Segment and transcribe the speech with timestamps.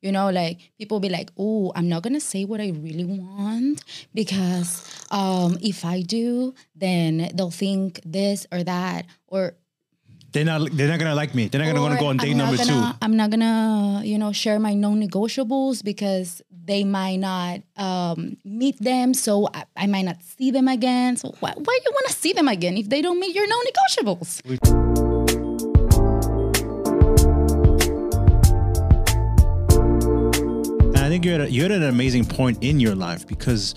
[0.00, 3.84] You know, like people be like, "Oh, I'm not gonna say what I really want
[4.14, 9.54] because um, if I do, then they'll think this or that." Or
[10.32, 10.70] They're not.
[10.72, 11.48] They're not gonna like me.
[11.48, 12.98] They're not gonna to go on date number gonna, two.
[13.02, 19.12] I'm not gonna, you know, share my non-negotiables because they might not um, meet them,
[19.12, 21.16] so I, I might not see them again.
[21.16, 24.79] So why, why you want to see them again if they don't meet your non-negotiables?
[31.20, 33.74] Think you're at a, you're at an amazing point in your life because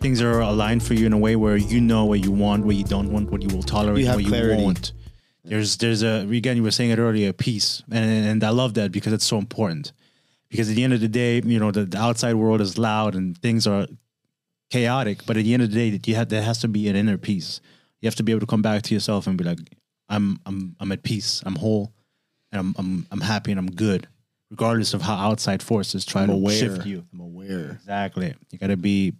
[0.00, 2.76] things are aligned for you in a way where you know what you want, what
[2.76, 4.92] you don't want, what you will tolerate, You what you won't.
[5.44, 8.92] There's there's a again you were saying it earlier, peace, and and I love that
[8.92, 9.92] because it's so important.
[10.50, 13.14] Because at the end of the day, you know the, the outside world is loud
[13.16, 13.86] and things are
[14.70, 16.88] chaotic, but at the end of the day, that you have there has to be
[16.88, 17.60] an inner peace.
[18.00, 19.58] You have to be able to come back to yourself and be like,
[20.08, 21.92] I'm I'm I'm at peace, I'm whole,
[22.52, 24.06] and I'm I'm I'm happy and I'm good,
[24.50, 26.56] regardless of how outside forces try I'm to aware.
[26.58, 27.04] shift you.
[27.12, 27.70] I'm aware.
[27.72, 28.34] Exactly.
[28.50, 29.14] You gotta be,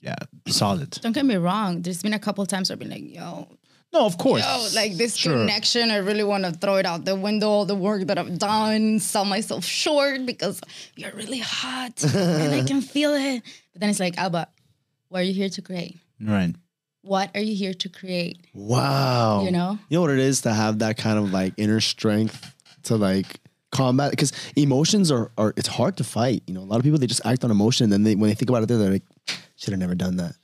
[0.00, 0.16] yeah,
[0.48, 0.90] solid.
[1.02, 1.82] Don't get me wrong.
[1.82, 3.48] There's been a couple times I've been like, "Yo,
[3.92, 4.42] No, of course.
[4.42, 5.32] yo, like this Sure.
[5.34, 8.38] connection, I really want to throw it out the window, all the work that I've
[8.38, 10.60] done, sell myself short because
[10.96, 13.42] you're really hot and I can feel it.
[13.72, 14.48] But then it's like, Alba,
[15.08, 15.98] what are you here to create?
[16.20, 16.54] Right.
[17.02, 18.38] What are you here to create?
[18.54, 19.44] Wow.
[19.44, 19.78] You know?
[19.88, 23.40] You know what it is to have that kind of like inner strength to like
[23.72, 26.42] combat because emotions are, are it's hard to fight.
[26.46, 28.28] You know, a lot of people they just act on emotion and then they when
[28.28, 29.02] they think about it, they're like,
[29.56, 30.36] should have never done that.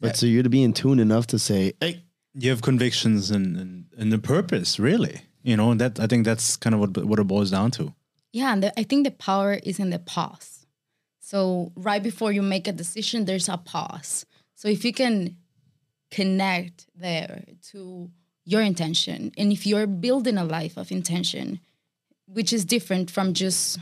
[0.00, 2.02] But so you're to be in tune enough to say, hey,
[2.34, 5.22] You have convictions and and, and the purpose, really.
[5.42, 7.94] You know, and that I think that's kind of what what it boils down to.
[8.32, 10.66] Yeah, and the, I think the power is in the pause.
[11.20, 14.26] So right before you make a decision, there's a pause.
[14.54, 15.36] So if you can
[16.10, 18.10] connect there to
[18.44, 21.60] your intention, and if you're building a life of intention,
[22.26, 23.78] which is different from just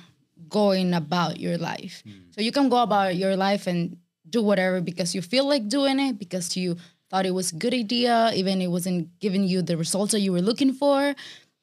[0.48, 2.02] going about your life.
[2.30, 3.96] So you can go about your life and
[4.28, 6.76] do whatever because you feel like doing it, because you
[7.10, 10.32] thought it was a good idea, even it wasn't giving you the results that you
[10.32, 11.14] were looking for.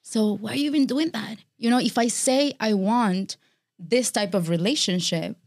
[0.01, 1.37] So why are you even doing that?
[1.57, 3.37] You know, if I say I want
[3.77, 5.37] this type of relationship,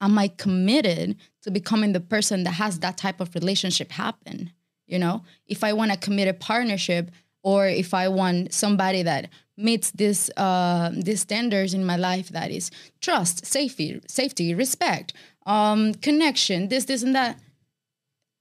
[0.00, 4.52] am I committed to becoming the person that has that type of relationship happen?
[4.86, 7.10] You know, if I want a committed partnership,
[7.42, 12.50] or if I want somebody that meets this uh, these standards in my life, that
[12.50, 12.70] is
[13.00, 15.12] trust, safety, safety, respect,
[15.46, 17.38] um, connection, this, this, and that.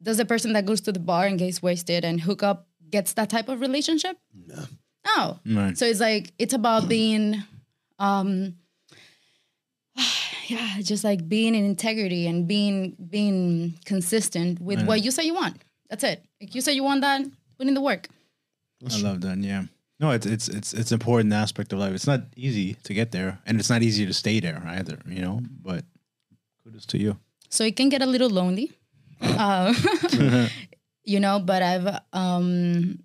[0.02, 3.14] Does the person that goes to the bar and gets wasted and hook up gets
[3.14, 4.18] that type of relationship?
[4.48, 4.64] No.
[5.06, 5.40] No.
[5.46, 5.78] Right.
[5.78, 7.42] So it's like it's about being
[8.00, 8.56] um
[10.48, 15.34] yeah, just like being in integrity and being being consistent with what you say you
[15.34, 15.62] want.
[15.90, 16.24] That's it.
[16.42, 17.22] Like you say you want that,
[17.58, 18.08] put in the work.
[18.92, 19.38] I love that.
[19.38, 19.64] Yeah.
[20.04, 21.94] No, it's it's it's it's an important aspect of life.
[21.96, 25.00] It's not easy to get there, and it's not easy to stay there either.
[25.08, 25.86] You know, but
[26.62, 27.16] kudos to you.
[27.50, 28.74] So it can get a little lonely.
[29.22, 29.74] Uh,
[31.06, 33.00] you know, but I've um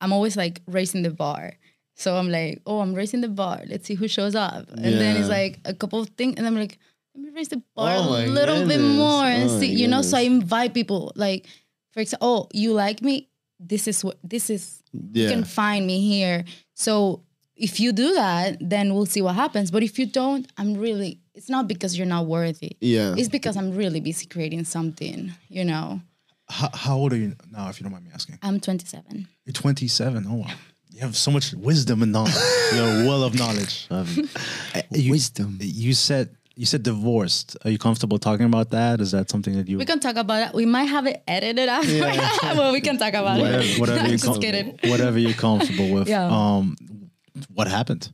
[0.00, 1.54] I'm always like raising the bar.
[1.96, 3.62] So I'm like, oh, I'm raising the bar.
[3.66, 4.70] Let's see who shows up.
[4.70, 6.78] And then it's like a couple of things, and I'm like,
[7.16, 9.88] let me raise the bar Oh a my little bit more and Oh see, you
[9.88, 10.02] know.
[10.02, 11.48] So I invite people, like,
[11.90, 13.28] for example, oh, you like me?
[13.58, 14.79] This is what this is.
[14.92, 16.44] You can find me here.
[16.74, 17.22] So
[17.56, 19.70] if you do that, then we'll see what happens.
[19.70, 21.20] But if you don't, I'm really.
[21.34, 22.76] It's not because you're not worthy.
[22.80, 23.14] yeah.
[23.16, 25.32] It's because I'm really busy creating something.
[25.48, 26.00] You know.
[26.48, 28.38] How, how old are you now, if you don't mind me asking?
[28.42, 29.28] I'm 27.
[29.46, 30.26] You're 27.
[30.28, 30.46] Oh, wow.
[30.90, 32.34] You have so much wisdom and knowledge.
[32.74, 33.86] You're a well of knowledge.
[33.88, 34.06] Um,
[34.90, 35.58] you, Wisdom.
[35.60, 37.56] You said you said divorced.
[37.64, 39.00] Are you comfortable talking about that?
[39.00, 40.54] Is that something that you We can talk about that.
[40.54, 41.84] We might have it edited out,
[42.54, 43.78] but we can talk about whatever, it.
[43.80, 44.78] whatever you're Just com- kidding.
[44.84, 46.06] whatever you're comfortable with?
[46.06, 46.26] Yeah.
[46.26, 46.76] Um,
[47.54, 48.12] what happened?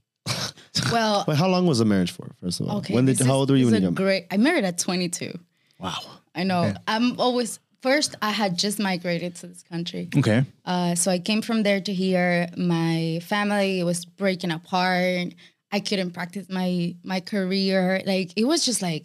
[0.93, 2.31] Well, Wait, how long was the marriage for?
[2.41, 2.95] First of all, okay.
[2.95, 4.27] when did this how is- old were you this when is you a got great?
[4.31, 5.37] I married at 22.
[5.81, 5.95] Wow.
[6.37, 6.67] I know.
[6.67, 6.77] Okay.
[6.87, 8.15] I'm always first.
[8.23, 10.09] I had just migrated to this country.
[10.17, 10.45] Okay.
[10.65, 12.49] Uh, so I came from there to here.
[12.57, 15.35] My family was breaking apart.
[15.77, 18.03] I couldn't practice my my career.
[18.07, 19.05] Like it was just like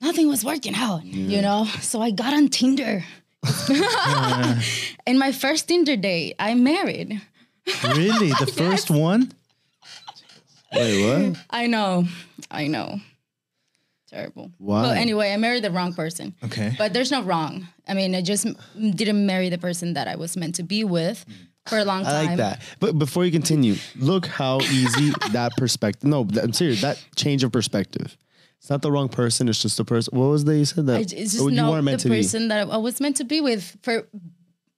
[0.00, 1.66] nothing was working out, you know.
[1.80, 3.04] So I got on Tinder.
[5.06, 7.22] and my first Tinder date, I married.
[7.84, 8.30] Really?
[8.30, 9.30] The first one?
[10.74, 11.38] Wait, what?
[11.48, 12.06] I know,
[12.50, 12.98] I know,
[14.08, 14.50] terrible.
[14.58, 14.82] Why?
[14.82, 16.34] Well, anyway, I married the wrong person.
[16.42, 16.74] Okay.
[16.76, 17.68] But there's no wrong.
[17.86, 21.24] I mean, I just didn't marry the person that I was meant to be with
[21.28, 21.34] mm.
[21.68, 22.14] For a long time.
[22.14, 22.62] I like that.
[22.80, 26.08] But before you continue, look how easy that perspective.
[26.08, 26.80] No, I'm serious.
[26.80, 28.16] That change of perspective.
[28.58, 29.48] It's not the wrong person.
[29.48, 30.18] It's just the person.
[30.18, 32.16] What was that you said that I, it's just oh, you not the to be?
[32.16, 34.08] person that I was meant to be with for,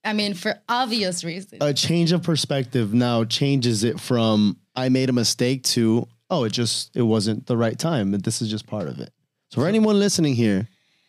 [0.05, 1.63] I mean, for obvious reasons.
[1.63, 6.53] A change of perspective now changes it from I made a mistake to oh, it
[6.53, 8.11] just it wasn't the right time.
[8.11, 9.11] But this is just part of it.
[9.51, 10.69] So for anyone listening here,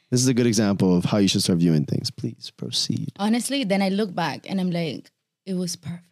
[0.10, 2.10] this is a good example of how you should start viewing things.
[2.10, 3.12] Please proceed.
[3.20, 5.12] Honestly, then I look back and I'm like,
[5.50, 6.06] it was perfect.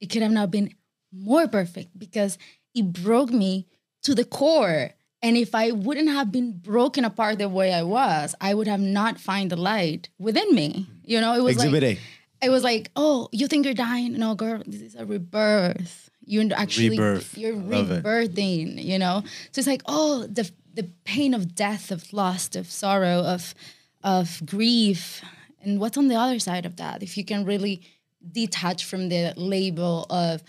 [0.00, 0.74] It could have not been
[1.12, 2.38] more perfect because
[2.74, 3.66] it broke me
[4.02, 4.90] to the core.
[5.20, 8.80] And if I wouldn't have been broken apart the way I was, I would have
[8.80, 10.88] not find the light within me.
[11.04, 11.98] You know, it was Exhibit like,
[12.42, 12.46] A.
[12.46, 14.14] it was like, oh, you think you're dying?
[14.14, 16.08] No, girl, this is a rebirth.
[16.24, 17.36] You're actually Rebirth.
[17.36, 17.68] you're it.
[17.68, 19.22] rebirthing, you know?
[19.52, 23.54] So it's like, oh, the the pain of death, of loss, of sorrow, of
[24.02, 25.22] of grief.
[25.60, 27.02] And what's on the other side of that?
[27.02, 27.82] If you can really
[28.30, 30.42] detach from the label of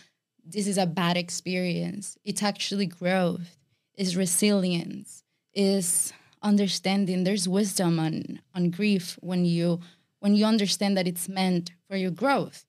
[0.46, 3.58] this is a bad experience, it's actually growth,
[3.96, 5.24] is resilience,
[5.54, 6.12] is
[6.42, 7.24] understanding.
[7.24, 9.80] There's wisdom on on grief when you
[10.20, 12.66] when you understand that it's meant for your growth.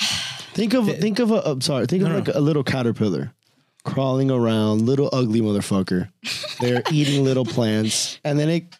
[0.54, 2.24] Think of think of a I'm sorry, think of No, no.
[2.24, 3.32] like a little caterpillar
[3.84, 6.10] crawling around, little ugly motherfucker.
[6.60, 8.76] They're eating little plants, and then it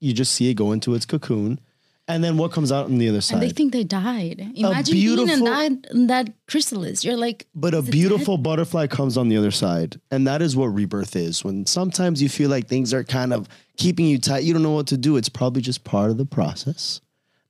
[0.00, 1.58] you just see it go into its cocoon,
[2.08, 4.52] and then what comes out on the other And they think they died.
[4.54, 7.04] Imagine being in that in that chrysalis.
[7.04, 10.42] You're like, But a is it beautiful butterfly comes on the other side, and that
[10.42, 11.44] is what rebirth is.
[11.44, 14.72] When sometimes you feel like things are kind of keeping you tight, you don't know
[14.72, 15.16] what to do.
[15.16, 17.00] It's probably just part of the process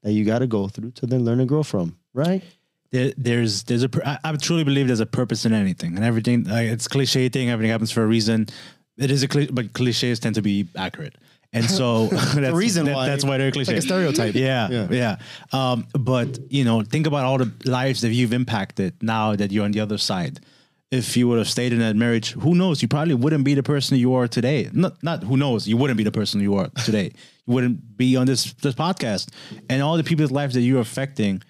[0.02, 2.42] that you got to go through to then learn and grow from, right?
[2.90, 6.04] there, there's there's a pur- I, I truly believe there's a purpose in anything and
[6.04, 8.46] everything like, it's cliche thing everything happens for a reason
[8.96, 11.16] it is a cli- but cliches tend to be accurate
[11.52, 13.72] and so that's the reason that- why- that's why they're cliche.
[13.72, 14.34] like a stereotype.
[14.34, 14.86] yeah Yeah.
[14.90, 15.16] yeah,
[15.52, 19.64] Um, but you know think about all the lives that you've impacted now that you're
[19.64, 20.40] on the other side.
[20.90, 22.80] If you would have stayed in that marriage who knows?
[22.80, 24.70] You probably wouldn't be the person you are today.
[24.72, 25.68] Not not who knows?
[25.68, 27.12] You wouldn't be the person you are today.
[27.46, 29.28] You wouldn't be on this this podcast.
[29.68, 31.42] And all the people's lives that you're affecting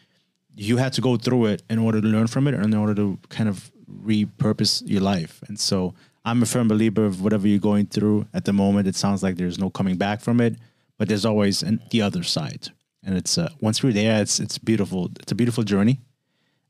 [0.57, 2.95] you had to go through it in order to learn from it and in order
[2.97, 3.71] to kind of
[4.13, 5.41] repurpose your life.
[5.49, 5.95] And so
[6.29, 8.87] I'm a firm believer of whatever you're going through at the moment.
[8.87, 10.57] It sounds like there's no coming back from it,
[10.99, 12.69] but there's always an, the other side.
[13.03, 15.11] And it's uh, once we're there, it's it's beautiful.
[15.21, 16.01] It's a beautiful journey,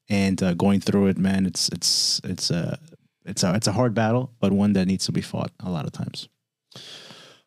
[0.09, 2.79] and uh, going through it, man, it's it's it's a
[3.25, 5.87] it's a it's a hard battle, but one that needs to be fought a lot
[5.87, 6.29] of times.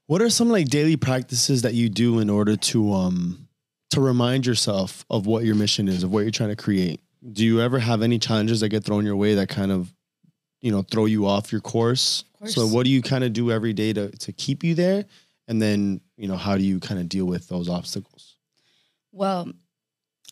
[0.08, 3.48] What are some like daily practices that you do in order to um
[3.92, 7.00] to remind yourself of what your mission is, of what you're trying to create?
[7.32, 9.94] Do you ever have any challenges that get thrown your way that kind of,
[10.62, 12.24] you know, throw you off your course?
[12.40, 12.56] course.
[12.56, 15.06] So what do you kind of do every day to to keep you there?
[15.48, 18.38] And then, you know, how do you kind of deal with those obstacles?
[19.12, 19.52] Well,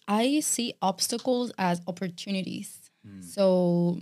[0.08, 2.90] I see obstacles as opportunities.
[3.06, 3.22] Hmm.
[3.22, 4.00] So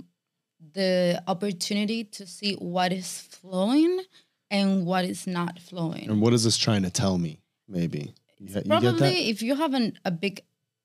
[0.74, 4.01] the opportunity to see what is flowing
[4.50, 6.10] and what is not flowing.
[6.10, 7.41] And what is this trying to tell me?
[7.67, 8.13] Maybe.
[8.39, 8.98] You, ha- you get that?
[8.98, 10.41] Probably if you have an, a big,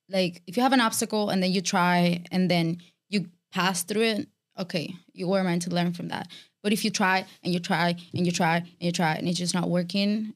[0.09, 4.03] like if you have an obstacle and then you try and then you pass through
[4.03, 4.29] it,
[4.59, 6.29] okay, you were meant to learn from that.
[6.63, 9.39] But if you try and you try and you try and you try and it's
[9.39, 10.35] just not working,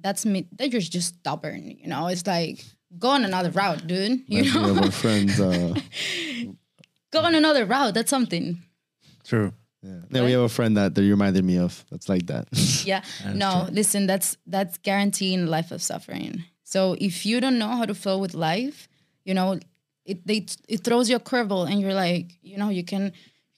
[0.00, 0.46] that's me.
[0.58, 1.70] That you're just stubborn.
[1.70, 2.64] You know, it's like
[2.98, 4.22] go on another route, dude.
[4.26, 5.40] You Like, know, have our friends.
[5.40, 5.74] Uh,
[7.12, 7.94] go on another route.
[7.94, 8.58] That's something.
[9.24, 9.52] True.
[9.82, 10.00] yeah.
[10.10, 11.84] yeah, we have a friend that, that you reminded me of.
[11.90, 12.48] That's like that.
[12.84, 13.02] Yeah.
[13.32, 16.44] no, listen, that's that's guaranteeing life of suffering.
[16.64, 18.88] So if you don't know how to flow with life,
[19.24, 19.60] you know,
[20.04, 23.12] it they it throws you a curveball and you're like, you know, you can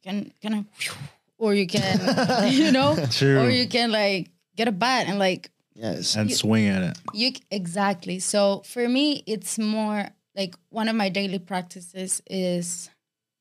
[0.05, 0.97] you can kind of
[1.39, 3.41] or you can you know True.
[3.41, 6.15] or you can like get a bat and like Yes.
[6.15, 6.99] and swing at it.
[7.13, 8.21] You exactly.
[8.21, 12.91] So for me, it's more like one of my daily practices is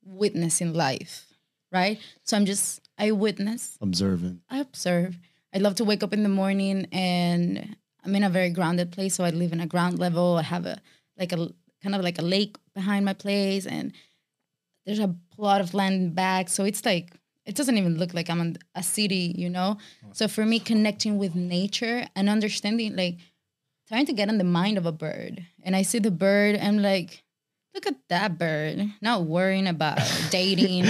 [0.03, 1.27] witnessing life,
[1.71, 1.99] right?
[2.23, 4.41] So I'm just I witness, Observant.
[4.49, 5.17] I observe.
[5.53, 9.13] I love to wake up in the morning and I'm in a very grounded place.
[9.13, 10.37] So I live in a ground level.
[10.37, 10.81] I have a
[11.17, 11.37] like a
[11.83, 13.93] kind of like a lake behind my place and
[14.85, 16.49] there's a plot of land back.
[16.49, 17.13] So it's like
[17.45, 19.77] it doesn't even look like I'm in a city, you know?
[20.13, 23.17] So for me, connecting with nature and understanding like
[23.87, 25.45] trying to get in the mind of a bird.
[25.61, 27.23] And I see the bird, I'm like,
[27.73, 28.91] look at that bird.
[29.01, 29.99] Not worrying about
[30.29, 30.85] dating.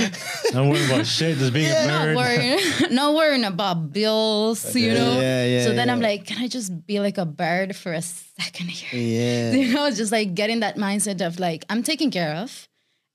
[0.53, 1.37] Not worrying about shit.
[1.37, 2.15] Just being a not bird.
[2.17, 2.59] worrying,
[2.91, 5.19] not worrying about bills, you know.
[5.19, 8.01] Yeah, yeah, so then I'm like, can I just be like a bird for a
[8.01, 8.99] second here?
[8.99, 9.53] Yeah.
[9.63, 12.67] You know, just like getting that mindset of like I'm taken care of,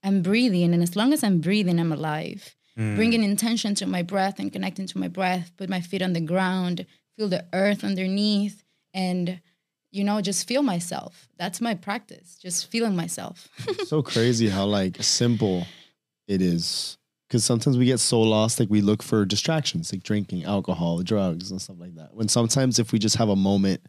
[0.03, 2.55] I'm breathing, and as long as I'm breathing, I'm alive.
[2.79, 2.97] Mm.
[2.97, 5.51] Bringing intention to my breath and connecting to my breath.
[5.57, 6.87] Put my feet on the ground,
[7.17, 8.63] feel the earth underneath,
[8.95, 9.41] and
[9.91, 11.29] you know, just feel myself.
[11.39, 12.37] That's my practice.
[12.41, 13.49] Just feeling myself.
[13.87, 15.67] so crazy how like simple
[16.27, 16.99] it is.
[17.27, 21.51] Because sometimes we get so lost, like we look for distractions, like drinking, alcohol, drugs,
[21.51, 22.15] and stuff like that.
[22.15, 23.83] When sometimes if we just have a moment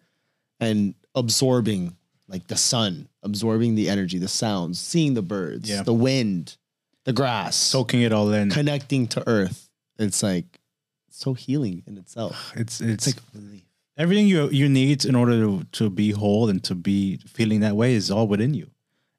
[0.59, 1.95] and absorbing
[2.29, 5.83] like the sun, absorbing the energy, the sounds, seeing the birds, Yeah.
[5.83, 6.55] the wind,
[7.05, 8.49] the grass, Soaking it all in.
[8.51, 10.59] connecting to earth, it's like
[11.09, 12.53] so healing in itself.
[12.55, 13.63] It's it's It's like
[13.97, 17.75] everything you you need in order to, to be whole and to be feeling that
[17.75, 18.67] way is all within you.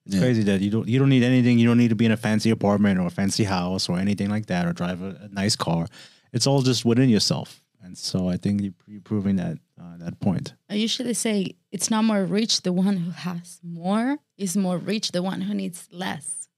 [0.07, 0.23] It's Yeah.
[0.23, 1.59] crazy that you don't you don't need anything.
[1.59, 4.31] You don't need to be in a fancy apartment or a fancy house or anything
[4.31, 5.87] like that or drive a, a nice car.
[6.33, 7.60] It's all just within yourself.
[7.83, 10.55] And so I think you- you're proving that uh, that point.
[10.69, 15.13] I usually say it's not more rich the one who has more, is more rich
[15.13, 16.49] the one who needs less.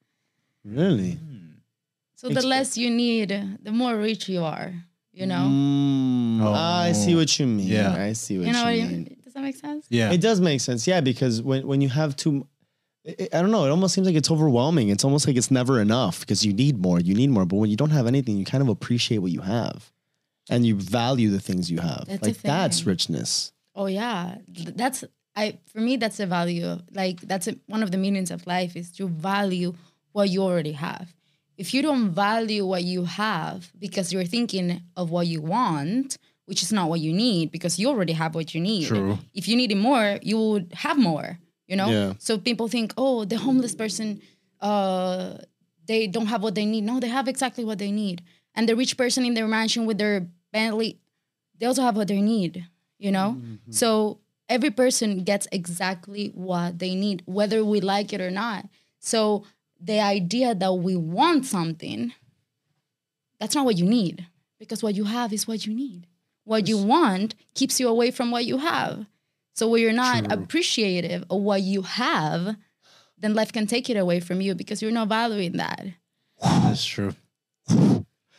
[0.64, 1.18] really.
[2.16, 3.28] So the less you need,
[3.62, 4.72] the more rich you are.
[5.12, 6.52] You know, Mm, Oh.
[6.54, 7.66] I see what you mean.
[7.68, 7.92] Yeah.
[7.94, 9.02] I see what you know you what mean.
[9.04, 9.16] mean?
[9.24, 9.86] Does that make sense?
[9.90, 10.10] Yeah.
[10.12, 12.46] It does make sense, yeah, because when when you have too,
[13.06, 14.88] I I don't know, it almost seems like it's overwhelming.
[14.88, 17.44] It's almost like it's never enough because you need more, you need more.
[17.44, 19.92] But when you don't have anything, you kind of appreciate what you have,
[20.50, 22.06] and you value the things you have.
[22.06, 23.52] That's like that's richness.
[23.74, 25.04] Oh yeah, that's
[25.36, 25.58] I.
[25.72, 28.76] For me, that's the value of like that's a, one of the meanings of life
[28.76, 29.74] is to value
[30.12, 31.14] what you already have.
[31.56, 36.62] If you don't value what you have because you're thinking of what you want, which
[36.62, 38.86] is not what you need, because you already have what you need.
[38.86, 39.18] True.
[39.32, 41.38] If you needed more, you would have more.
[41.66, 41.88] You know.
[41.88, 42.12] Yeah.
[42.18, 44.20] So people think, oh, the homeless person,
[44.60, 45.38] uh,
[45.86, 46.84] they don't have what they need.
[46.84, 48.22] No, they have exactly what they need.
[48.54, 51.00] And the rich person in their mansion with their Bentley,
[51.58, 52.66] they also have what they need.
[52.98, 53.36] You know.
[53.38, 53.72] Mm-hmm.
[53.72, 58.66] So every person gets exactly what they need, whether we like it or not.
[59.00, 59.44] So
[59.80, 62.12] the idea that we want something,
[63.40, 64.26] that's not what you need,
[64.58, 66.06] because what you have is what you need.
[66.44, 69.06] What you want keeps you away from what you have.
[69.54, 72.56] So when you're not appreciative of what you have,
[73.18, 75.86] then life can take it away from you because you're not valuing that.
[76.40, 77.14] That's true.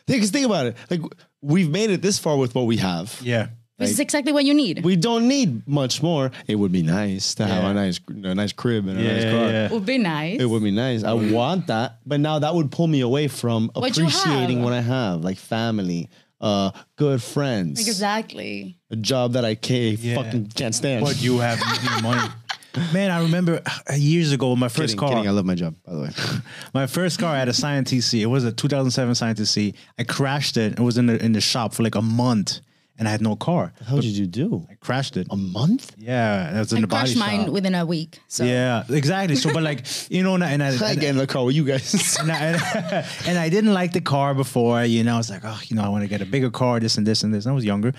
[0.06, 1.00] Because think about it, like
[1.40, 3.18] we've made it this far with what we have.
[3.22, 3.48] Yeah.
[3.76, 4.84] This is exactly what you need.
[4.84, 6.30] We don't need much more.
[6.46, 7.70] It would be nice to have Yeah.
[7.70, 9.50] a nice, a nice crib and a nice car.
[9.50, 9.68] yeah.
[9.72, 10.40] would be nice.
[10.40, 11.02] It would be nice.
[11.02, 14.64] I want that, but now that would pull me away from What you appreciating have.
[14.64, 16.08] what I have, like family,
[16.40, 18.78] uh, good friends, exactly.
[18.90, 20.16] a job that I can't, Yeah.
[20.22, 21.04] fucking can't stand.
[21.04, 21.58] But you have
[22.02, 22.28] money.
[22.92, 25.08] Man, I remember uh, years ago my first kidding, car.
[25.10, 25.28] kidding.
[25.28, 26.10] I love my job, by the way.
[26.74, 28.20] My first car I had a Scion TC.
[28.20, 29.74] It was a 2007 Scion TC.
[29.98, 30.72] I crashed it.
[30.72, 32.60] It was in the in the shop for like a month,
[32.98, 33.72] and I had no car.
[33.86, 34.66] How did you do?
[34.70, 35.26] I crashed it.
[35.30, 35.92] A month?
[35.98, 37.52] Yeah, that was in I the body crushed mine shop.
[37.52, 38.18] within a week.
[38.28, 39.36] So Yeah, exactly.
[39.36, 41.54] So, but like you know, and I, and I, I get in the car with
[41.54, 42.16] you guys.
[42.20, 45.14] and I, and I didn't like the car before, you know.
[45.14, 47.06] I was like, oh, you know, I want to get a bigger car, this and
[47.06, 47.44] this and this.
[47.46, 47.92] And I was younger,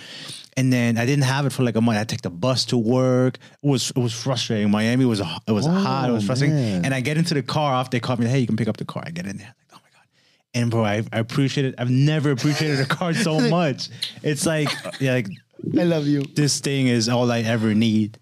[0.57, 1.97] and then I didn't have it for like a month.
[1.99, 3.37] I take the bus to work.
[3.63, 4.71] It was it was frustrating.
[4.71, 6.09] Miami was it was hot.
[6.09, 6.55] It was Oh, frustrating.
[6.55, 6.85] man.
[6.85, 7.89] And I get into the car off.
[7.91, 9.03] They call me, hey, you can pick up the car.
[9.05, 9.53] I get in there.
[9.57, 10.07] Like, oh my god.
[10.53, 11.75] And bro, I, I appreciate it.
[11.77, 13.89] I've never appreciated a car so much.
[14.23, 14.69] It's like
[14.99, 15.27] yeah, like
[15.79, 16.21] I love you.
[16.23, 18.19] this thing is all I ever need.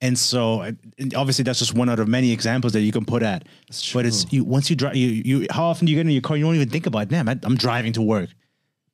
[0.00, 3.22] And so, and obviously, that's just one out of many examples that you can put
[3.22, 3.46] at.
[3.94, 6.20] But it's you once you drive, you, you how often do you get in your
[6.20, 6.36] car?
[6.36, 8.28] You don't even think about, damn, I, I'm driving to work.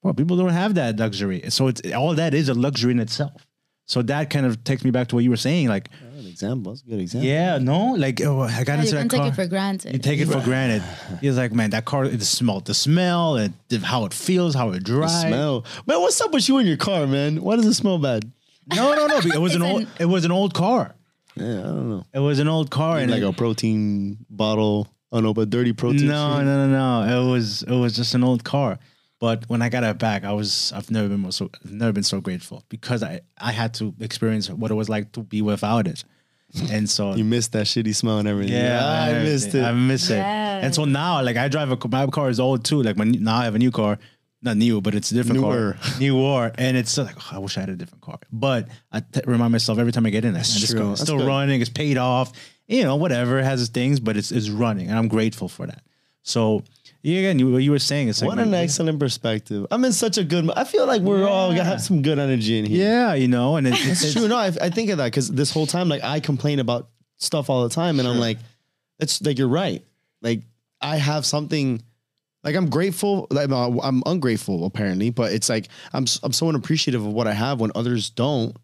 [0.02, 1.42] Well, people don't have that luxury.
[1.50, 3.46] So it's all that is a luxury in itself.
[3.86, 6.72] So that kind of takes me back to what you were saying, like, Good example.
[6.72, 7.28] That's a good example.
[7.28, 9.28] yeah, no, like oh, I got Yeah, you into can that take car.
[9.28, 9.92] it for granted.
[9.94, 10.82] You take it for granted.
[11.20, 13.52] He's like, man, that car, the smell, the smell, and
[13.82, 15.12] how it feels, how it drives.
[15.22, 15.64] The Smell.
[15.86, 17.42] Man, what's up with you in your car, man?
[17.42, 18.30] Why does it smell bad?
[18.72, 19.16] No, no, no.
[19.18, 19.86] It was an old.
[19.98, 20.94] It was an old car.
[21.34, 22.04] Yeah, I don't know.
[22.14, 24.86] It was an old car, and like it- a protein bottle.
[25.10, 26.06] Oh no, but dirty protein.
[26.06, 26.44] No, shake.
[26.44, 27.26] no, no, no.
[27.26, 28.78] It was it was just an old car,
[29.20, 31.92] But when I got it back, I was I've never been more so I've never
[31.92, 35.42] been so grateful because I I had to experience what it was like to be
[35.42, 36.02] without it,
[36.70, 38.54] and so You missed that shitty smell and everything.
[38.54, 39.64] yeah, ah, I and missed everything.
[39.64, 39.68] it.
[39.68, 40.14] I miss it.
[40.16, 40.64] Yes.
[40.64, 42.82] And so now, like I drive a ca- my car is old too.
[42.82, 43.98] Like my now I have a new car,
[44.42, 45.74] not new, but it's a different Newer.
[45.74, 48.18] car, newer, and it's like oh, I wish I had a different car.
[48.32, 50.78] But I t- remind myself every time I get in there, it's true.
[50.78, 51.28] go- it's That's still good.
[51.28, 52.32] running, it's paid off,
[52.68, 55.66] you know, whatever it has its things, but it's it's running, and I'm grateful for
[55.66, 55.82] that.
[56.22, 59.66] So yeah, again, you, what you were saying is What an excellent perspective.
[59.70, 60.44] I'm in such a good.
[60.44, 62.84] mo- I feel like we're all gonna have some good energy in here.
[62.86, 64.28] yeah, you know, and it's, It's it's true.
[64.28, 67.48] No, I, I think of that because this whole time, like, I complain about stuff
[67.50, 68.38] all the time, and I'm like,
[68.98, 69.82] it's like you're right.
[70.22, 70.42] Like,
[70.80, 71.82] I have something.
[72.42, 73.26] Like I'm grateful.
[73.30, 77.32] Like, I'm ungrateful apparently, but it's like I'm s- I'm so unappreciative of what I
[77.34, 78.56] have when others don't.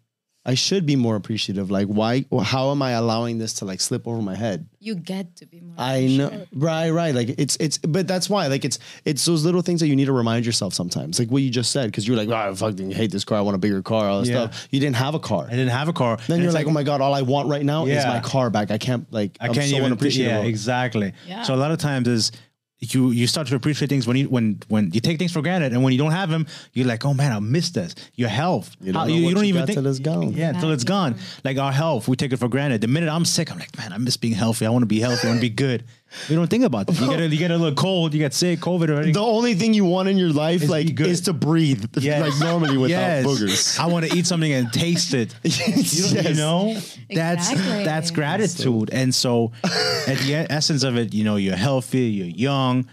[0.49, 1.69] I should be more appreciative.
[1.69, 2.23] Like, why?
[2.41, 4.65] How am I allowing this to like slip over my head?
[4.79, 5.75] You get to be more.
[5.77, 7.13] I know, right, right.
[7.13, 8.47] Like it's it's, but that's why.
[8.47, 11.19] Like it's it's those little things that you need to remind yourself sometimes.
[11.19, 13.37] Like what you just said, because you're like, oh, I fucking hate this car.
[13.37, 14.07] I want a bigger car.
[14.07, 14.47] All this Yeah.
[14.49, 14.69] stuff.
[14.71, 15.45] You didn't have a car.
[15.47, 16.15] I didn't have a car.
[16.27, 18.21] Then And you're it's like, oh my god, all I want right now is my
[18.21, 18.71] car back.
[18.71, 19.35] I can't like.
[19.41, 19.87] I I'm can't so even.
[19.87, 20.31] unappreciative.
[20.31, 21.11] Yeah, exactly.
[21.27, 21.43] Yeah.
[21.43, 22.31] So a lot of times is
[22.79, 25.73] you you start to appreciate things when you when when you take things for granted,
[25.73, 27.95] and when you don't have them, you're like, oh man, I miss this.
[28.15, 28.75] Your health.
[28.79, 30.33] You don't How- you, you don't you even think till it's gone.
[30.33, 31.15] Yeah, until it's gone.
[31.43, 32.81] Like our health, we take it for granted.
[32.81, 34.65] The minute I'm sick, I'm like, man, I miss being healthy.
[34.65, 35.27] I want to be healthy.
[35.27, 35.83] I want to be good.
[36.29, 36.99] We don't think about that.
[36.99, 38.13] You get a, you get a little cold.
[38.13, 39.11] You get sick, COVID already.
[39.11, 42.21] The only thing you want in your life, Is like, is to breathe, Yes.
[42.21, 43.25] like normally without Yes.
[43.25, 43.79] boogers.
[43.79, 45.35] I want to eat something and taste it.
[45.43, 46.29] You, Yes.
[46.29, 46.73] you know,
[47.09, 47.83] that's Exactly.
[47.83, 48.89] that's gratitude.
[48.91, 52.87] And so, at the essence of it, you know, you're healthy, you're young.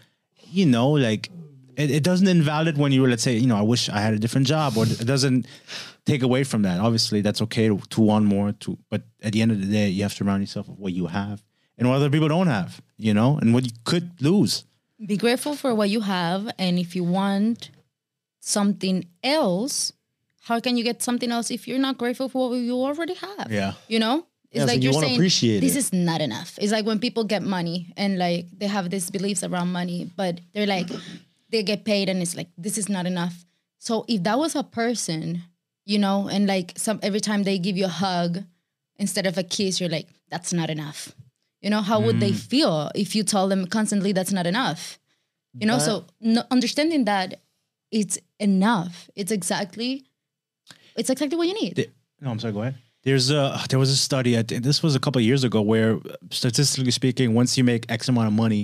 [0.51, 1.31] You know, like
[1.77, 4.15] it, it doesn't invalidate when you were, let's say, you know, I wish I had
[4.15, 5.47] a different job, or it doesn't
[6.05, 6.79] take away from that.
[6.81, 8.53] Obviously, that's okay to, to want more.
[8.53, 10.93] To, but at the end of the day, you have to remind yourself of what
[10.93, 11.43] you have
[11.79, 12.81] and what other people don't have.
[12.97, 14.65] You know, and what you could lose.
[15.05, 17.71] Be grateful for what you have, and if you want
[18.41, 19.93] something else,
[20.43, 23.51] how can you get something else if you're not grateful for what you already have?
[23.51, 23.73] Yeah.
[23.89, 24.27] you know.
[24.51, 25.79] It's Yeah, so like you you're wanna saying appreciate this it.
[25.79, 26.57] is not enough.
[26.61, 30.41] It's like when people get money and like they have these beliefs around money, but
[30.53, 30.89] they're like
[31.51, 33.45] they get paid and it's like this is not enough.
[33.79, 35.43] So if that was a person,
[35.85, 38.45] you know, and like some every time they give you a hug
[38.97, 41.13] instead of a kiss, you're like that's not enough.
[41.65, 42.49] You know, how would they Mm.
[42.53, 44.83] feel if you tell them constantly that's not enough?
[45.61, 47.29] You know, so no, understanding that
[47.91, 48.95] it's enough.
[49.21, 49.91] It's exactly
[50.99, 51.75] it's exactly what you need.
[51.77, 52.53] Th- No, I'm sorry.
[52.53, 52.77] Go ahead.
[53.05, 54.33] There's a there was a study.
[54.41, 55.93] I think this was a couple of years ago where,
[56.31, 58.63] statistically speaking, once you make X amount of money,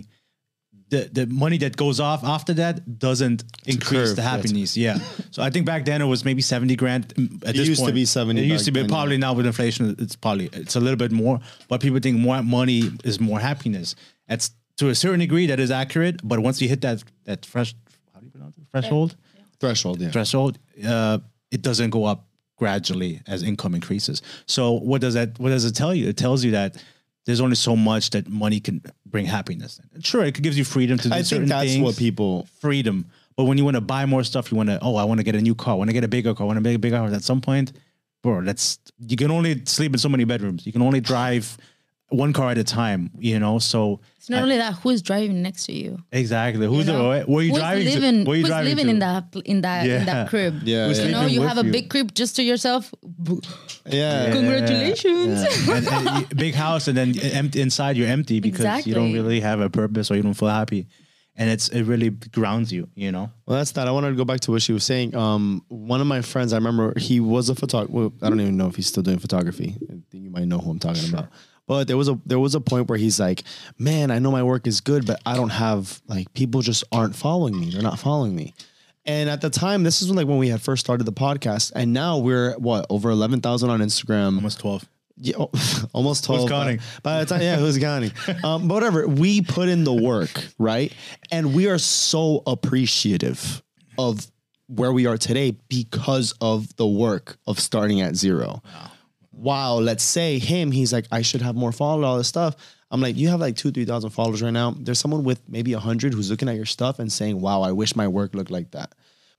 [0.90, 4.76] the the money that goes off after that doesn't increase curve, the happiness.
[4.76, 4.98] Yeah.
[5.30, 7.12] so I think back then it was maybe seventy grand.
[7.12, 9.46] At It this used to be 70 It used to be then, probably now with
[9.46, 11.40] inflation, it's probably it's a little bit more.
[11.68, 13.94] But people think more money is more happiness.
[14.28, 16.20] That's to a certain degree that is accurate.
[16.22, 17.74] But once you hit that that fresh
[18.12, 19.16] how do you pronounce it threshold
[19.60, 20.10] Threshold, yeah.
[20.10, 21.18] threshold, uh,
[21.50, 22.26] it doesn't go up
[22.56, 24.22] gradually as income increases.
[24.46, 26.08] So what does that what does it tell you?
[26.08, 26.82] It tells you that
[27.26, 29.80] there's only so much that money can bring happiness.
[30.00, 31.84] Sure, it gives you freedom to do I certain think that's things.
[31.84, 32.48] what people.
[32.60, 33.06] freedom.
[33.36, 35.24] But when you want to buy more stuff, you want to oh, I want to
[35.24, 36.76] get a new car, I want to get a bigger car, I want to make
[36.76, 37.12] a bigger house.
[37.12, 37.72] At some point,
[38.22, 40.66] bro, that's you can only sleep in so many bedrooms.
[40.66, 41.56] You can only drive
[42.10, 43.58] one car at a time, you know.
[43.58, 45.98] So It's not only that who's driving next to you.
[46.12, 46.98] exactly, who's you know?
[47.20, 47.84] the where are you who's driving?
[47.86, 48.28] living, to?
[48.28, 48.90] Where are you who's driving living to?
[48.90, 50.60] in that in that in that crib?
[50.64, 51.04] Yeah, Who's yeah.
[51.06, 52.92] You know, you have a big crib just to yourself.
[53.86, 54.32] Yeah.
[54.32, 55.68] Congratulations.
[55.68, 59.60] and, and big house, and then empty inside you're empty because you don't really have
[59.60, 60.86] a purpose or you don't feel happy,
[61.36, 62.88] and it's it really grounds you.
[62.94, 63.88] You know, Well, that's that.
[63.88, 65.14] I wanted to go back to what she was saying.
[65.14, 67.92] Um, one of my friends, I remember he was a photographer.
[67.92, 69.76] Well, I don't even know if he's still doing photography.
[69.88, 71.28] I think you might know who I'm talking about.
[71.70, 73.44] But there was a there was a point where he's like,
[73.78, 77.14] "Man, I know my work is good, but I don't have like people just aren't
[77.14, 77.70] following me.
[77.70, 78.54] They're not following me."
[79.06, 81.70] And at the time, this is when, like when we had first started the podcast,
[81.76, 84.34] and now we're what over eleven thousand on Instagram.
[84.34, 84.84] almost twelve.
[85.16, 85.50] Yeah, oh,
[85.92, 86.48] almost 12.
[86.48, 86.78] counting?
[87.04, 88.10] By, by the time, yeah, who's counting?
[88.42, 89.06] Um, but whatever.
[89.06, 90.92] We put in the work, right?
[91.30, 93.62] And we are so appreciative
[93.96, 94.26] of
[94.66, 98.60] where we are today because of the work of starting at zero.
[98.64, 98.89] Wow.
[99.78, 102.56] Let's say him, he's like, I should have more followers, all this stuff.
[102.90, 104.74] I'm like, you have like two, 3,000 followers right now.
[104.76, 107.94] There's someone with maybe 100 who's looking at your stuff and saying, wow, I wish
[107.94, 108.94] my work looked like that.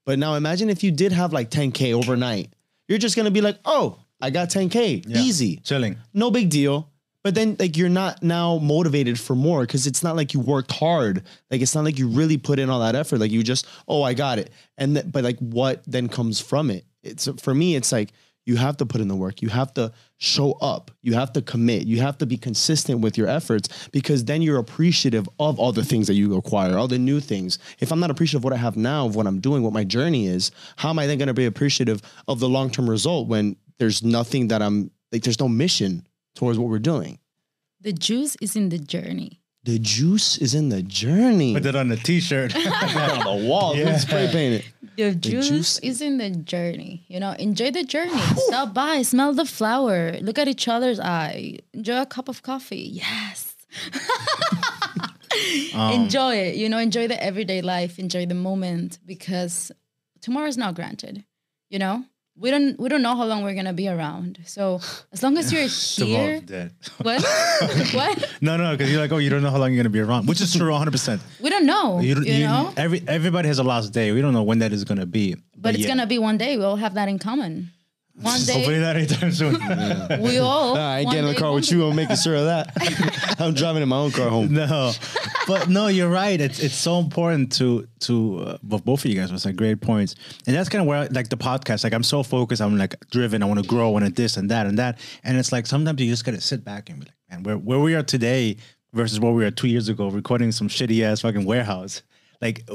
[0.06, 2.54] But now imagine if you did have like 10K overnight.
[2.88, 5.08] You're just going to be like, oh, I got 10K.
[5.08, 5.98] Easy chilling.
[6.14, 6.90] no big deal.
[7.24, 10.72] But then like you're not now motivated for more because it's not like you worked
[10.72, 11.24] hard.
[11.52, 13.20] Like it's not like you really put in all that effort.
[13.20, 14.50] Like you just, oh, I got it.
[14.78, 16.86] And th- but like what then comes from it?
[17.04, 18.12] It's for me, it's like
[18.46, 19.42] you have to put in the work.
[19.42, 20.92] You have to show up.
[21.02, 21.86] You have to commit.
[21.86, 25.86] You have to be consistent with your efforts because then you're appreciative of all the
[25.86, 27.60] things that you acquire, all the new things.
[27.80, 29.84] If I'm not appreciative of what I have now, of what I'm doing, what my
[29.84, 33.28] journey is, how am I then going to be appreciative of the long term result
[33.28, 37.20] when there's nothing that I'm like, there's no mission towards what we're doing?
[37.82, 39.41] The juice is in the journey.
[39.64, 41.54] The juice is in the journey.
[41.54, 42.56] Put that on a t-shirt.
[42.56, 42.62] on
[43.42, 43.76] the wall.
[43.82, 43.98] Yeah.
[43.98, 44.66] Spray paint it.
[44.98, 47.06] The juice, juice- is in the journey.
[47.08, 48.20] You know, enjoy the journey.
[48.36, 52.90] Stop by, smell the flower, look at each other's eye, enjoy a cup of coffee.
[53.02, 53.56] Yes.
[55.74, 56.56] Um, enjoy it.
[56.56, 59.72] You know, enjoy the everyday life, enjoy the moment because
[60.20, 61.24] tomorrow is not granted.
[61.70, 62.04] You know,
[62.36, 64.40] we don't we don't know how long we're gonna be around.
[64.46, 64.80] So
[65.12, 65.68] as long as you're
[66.08, 66.74] here, dead.
[67.02, 67.22] what?
[67.94, 68.32] what?
[68.42, 70.28] No, no, because you're like, oh, you don't know how long you're gonna be around,
[70.28, 70.92] which is true, 100.
[70.92, 72.00] percent We don't know.
[72.00, 72.26] You You, don't.
[72.26, 74.12] You, know, every everybody has a last day.
[74.12, 75.90] We don't know when that is gonna be, but it's yeah.
[75.90, 76.58] gonna be one day.
[76.58, 77.72] We'll have that in common.
[78.22, 79.54] One Hopefully day, not anytime soon.
[80.22, 80.76] we all.
[80.76, 81.88] Nah, I ain't one getting in the day, car one with you.
[81.88, 83.36] I'm making sure of that.
[83.40, 84.54] I'm driving in my own car home.
[84.54, 84.94] no,
[85.48, 86.40] but no, you're right.
[86.40, 89.82] It's it's so important to to uh, both both of you guys was like great
[89.82, 91.84] points, and that's kind of where I, like the podcast.
[91.84, 92.62] Like I'm so focused.
[92.62, 93.42] I'm like driven.
[93.42, 93.90] I want to grow.
[93.90, 95.00] I want to this and that and that.
[95.24, 97.80] And it's like sometimes you just gotta sit back and be like, man, where where
[97.80, 98.58] we are today
[98.94, 102.02] versus where we were two years ago, recording some shitty ass fucking warehouse.
[102.42, 102.66] Like,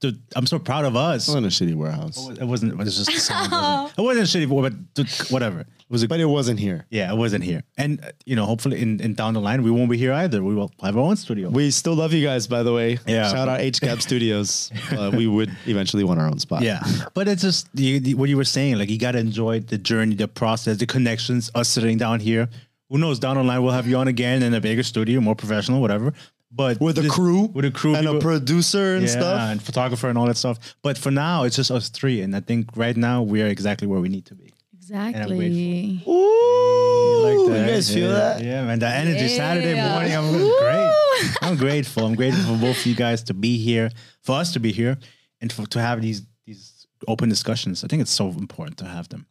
[0.00, 1.26] the, I'm so proud of us.
[1.28, 2.72] It wasn't a shitty warehouse, It wasn't.
[2.72, 3.06] It was just.
[3.12, 4.48] The sound wasn't, it wasn't a shitty,
[4.94, 5.60] but whatever.
[5.60, 6.86] It was a but it wasn't here.
[6.90, 7.62] yeah, it wasn't here.
[7.76, 10.42] And uh, you know, hopefully in, in down the line we won't be here either.
[10.42, 11.48] We will have our own studio.
[11.48, 12.98] We still love you guys, by the way.
[13.06, 13.30] Yeah.
[13.30, 14.70] Shout out HCAP Studios.
[14.90, 16.62] Uh, we would eventually want our own spot.
[16.62, 16.80] yeah,
[17.14, 18.78] but it's just you, the- what you were saying.
[18.78, 21.50] Like you got to enjoy the journey, the process, the connections.
[21.54, 22.48] Us sitting down here.
[22.90, 23.18] Who knows?
[23.18, 26.12] Down the line we'll have you on again in a bigger studio, more professional, whatever.
[26.52, 29.40] But With a this- crew, with a crew, and a producer and yeah, stuff.
[29.50, 30.58] and photographer and all that stuff.
[30.82, 33.86] But for now, it's just us three, and I think right now we are exactly
[33.88, 34.52] where we need to be.
[34.74, 36.02] Exactly.
[36.06, 38.44] Ooh, Like you guys feel yeah, that?
[38.44, 38.78] Yeah, man.
[38.78, 40.12] That energy Saturday morning.
[40.14, 41.34] I'm great.
[41.42, 42.06] I'm grateful.
[42.06, 43.90] I'm grateful for both of you guys to be here,
[44.22, 44.98] for us to be here,
[45.40, 47.82] and for, to have these these open discussions.
[47.82, 49.26] I think it's so important to have them.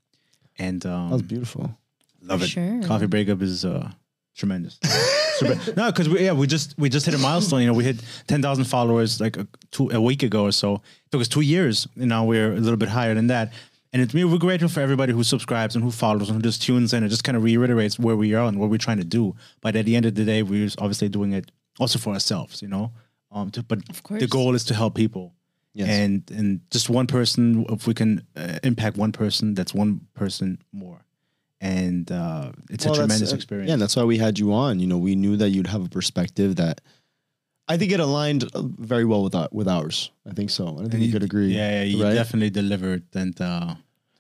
[0.60, 1.78] And um, That was beautiful.
[2.22, 2.48] love it.
[2.50, 2.82] Sure.
[2.84, 3.90] Coffee breakup is uh,
[4.36, 4.78] tremendous.
[5.38, 7.62] Super- no, because we yeah we just we just hit a milestone.
[7.62, 10.76] You know, we hit ten thousand followers like a, two, a week ago or so.
[10.76, 13.52] It took us two years, and now we're a little bit higher than that.
[13.94, 14.26] And it's me.
[14.26, 17.04] we're grateful for everybody who subscribes and who follows and who just tunes in.
[17.04, 19.36] It just kind of reiterates where we are and what we're trying to do.
[19.62, 22.62] But at the end of the day, we're obviously doing it also for ourselves.
[22.62, 22.92] You know,
[23.32, 24.20] um, to, but Of course.
[24.22, 25.34] the goal is to help people.
[25.74, 25.90] Yes.
[25.90, 30.58] And and just one person, if we can uh, impact one person, that's one person
[30.72, 31.06] more.
[31.62, 33.68] And uh, it's Well, a that's- tremendous uh, experience.
[33.70, 34.80] Yeah, and that's why we had you on.
[34.80, 36.82] You know, we knew that you'd have a perspective that
[37.68, 40.12] I think it aligned uh, very well with our, with ours.
[40.30, 40.78] I think so.
[40.80, 41.48] I think you could agree.
[41.56, 42.14] Yeah, yeah, you right?
[42.14, 43.04] definitely delivered.
[43.16, 43.76] And uh,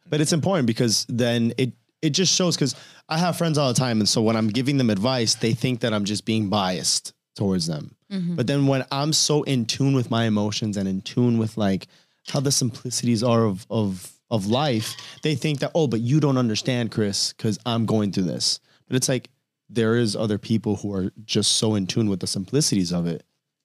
[0.09, 2.75] But it's important because then it it just shows because
[3.09, 5.79] I have friends all the time, and so when I'm giving them advice, they think
[5.81, 7.95] that I'm just being biased towards them.
[8.37, 11.87] But then when I'm so in tune with my emotions and in tune with like
[12.29, 16.37] how the simplicities are of of of life, they think that oh, but you don't
[16.37, 18.59] understand, Chris, because I'm going through this.
[18.87, 19.29] But it's like
[19.69, 23.23] there is other people who are just so in tune with the simplicities of it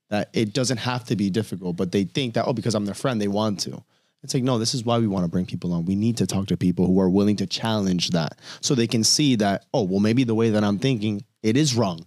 [0.08, 2.94] that it doesn't have to be difficult, but they think that, oh, because I'm their
[2.94, 3.82] friend, they want to.
[4.22, 5.84] It's like, no, this is why we want to bring people on.
[5.84, 9.04] We need to talk to people who are willing to challenge that so they can
[9.04, 12.04] see that, oh, well, maybe the way that I'm thinking, it is wrong.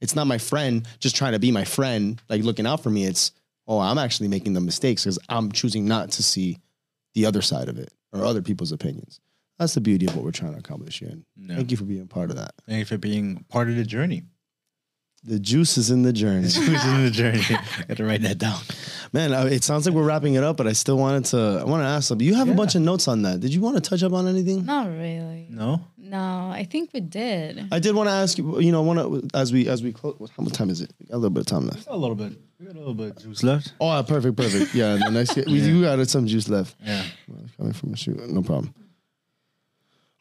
[0.00, 3.04] It's not my friend just trying to be my friend, like looking out for me.
[3.04, 3.32] It's,
[3.66, 6.58] oh, I'm actually making the mistakes because I'm choosing not to see
[7.14, 9.20] the other side of it or other people's opinions.
[9.58, 11.10] That's the beauty of what we're trying to accomplish here.
[11.10, 11.56] And Yeah.
[11.56, 12.52] thank you for being part of that.
[12.66, 14.22] thank you for being part of the journey.
[15.22, 16.44] The juice is in the journey.
[16.48, 17.42] The juice is in the journey?
[17.88, 18.58] Got to write that down.
[19.12, 21.58] Man, uh, it sounds like we're wrapping it up, but I still wanted to.
[21.60, 22.26] I want to ask something.
[22.26, 23.40] You have a bunch of notes on that.
[23.40, 24.64] Did you want to touch up on anything?
[24.64, 25.48] Not really.
[25.50, 27.68] No, No, I think we did.
[27.70, 28.58] I did want to ask you.
[28.60, 30.16] You know, want to as we as we close.
[30.36, 30.92] How much time is it?
[30.98, 31.86] We got a little bit of time left.
[31.88, 32.32] a little bit.
[32.58, 33.74] We got a little bit of juice left.
[33.80, 34.74] Oh, perfect, perfect.
[34.74, 36.74] Yeah, the next we do got some juice left.
[36.84, 37.04] Yeah.
[37.56, 38.74] Coming from a shoot, no problem.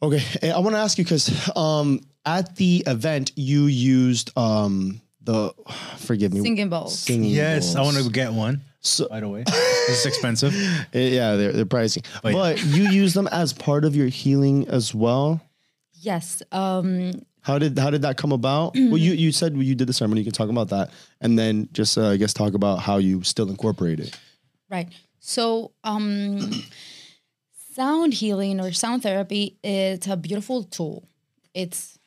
[0.01, 5.01] Okay, eh, I want to ask you because um, at the event you used um,
[5.23, 5.51] the
[5.97, 6.97] forgive me Singing bowls.
[6.99, 8.61] singing Yes, I want to get one.
[8.81, 9.43] So, By the way,
[9.87, 10.53] this is expensive.
[10.93, 12.75] eh, yeah, they're they're pricey, But but, yeah.
[12.75, 15.41] you use them as part of your healing as well.
[16.01, 16.41] Yes.
[16.51, 18.73] Um, How did how did that come about?
[18.75, 20.21] well, you you said you did the ceremony.
[20.21, 23.23] You can talk about that, and then just uh, I guess talk about how you
[23.23, 24.17] still incorporate it.
[24.69, 24.89] Right.
[25.19, 26.39] So, um,
[27.75, 31.07] sound healing or sound therapy is a beautiful tool.
[31.53, 31.97] It's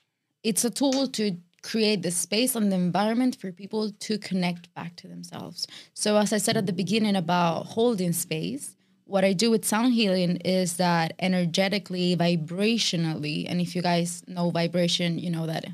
[0.43, 4.97] it's a tool to create the space and the environment for people to connect back
[4.97, 5.67] to themselves.
[5.95, 9.95] So, as I said at the beginning about holding space, what I do with sound
[9.95, 15.67] healing is that energetically, vibrationally, and if you guys know vibration, you know that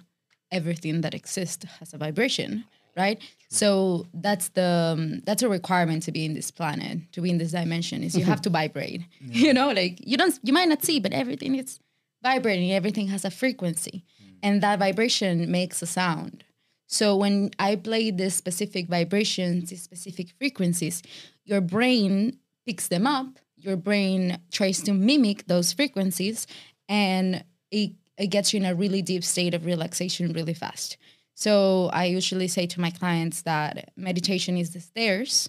[0.51, 2.65] everything that exists has a vibration,
[2.97, 3.21] right?
[3.51, 7.39] So that's the um, that's a requirement to be in this planet, to be in
[7.39, 8.03] this dimension.
[8.03, 9.03] Is you have to vibrate.
[9.21, 11.79] You know, like you don't, you might not see, but everything is
[12.23, 12.73] vibrating.
[12.73, 14.05] Everything has a frequency,
[14.43, 16.45] and that vibration makes a sound.
[16.91, 21.03] So when I play these specific vibrations, these specific frequencies,
[21.45, 23.39] your brain picks them up.
[23.57, 26.47] Your brain tries to mimic those frequencies,
[26.87, 30.99] and it, it gets you in a really deep state of relaxation really fast.
[31.35, 35.49] So I usually say to my clients that meditation is the stairs,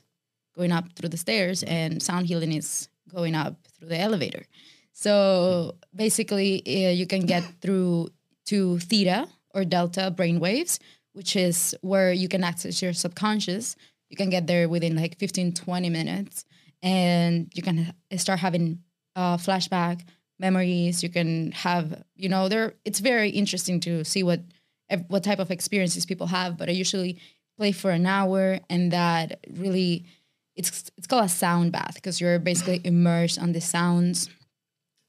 [0.55, 4.45] going up through the stairs, and sound healing is going up through the elevator.
[4.93, 8.10] So basically, uh, you can get through
[8.45, 10.79] to theta or delta brain waves,
[11.12, 13.75] which is where you can access your subconscious.
[14.10, 16.45] You can get there within like 15, 20 minutes,
[16.82, 18.80] and you can start having
[19.15, 20.02] uh, flashback
[20.39, 21.04] memories.
[21.04, 22.74] You can have, you know, there.
[22.86, 24.42] It's very interesting to see what
[25.08, 26.58] what type of experiences people have.
[26.58, 27.20] But I usually
[27.58, 30.06] play for an hour, and that really,
[30.56, 34.30] it's it's called a sound bath because you're basically immersed on the sounds.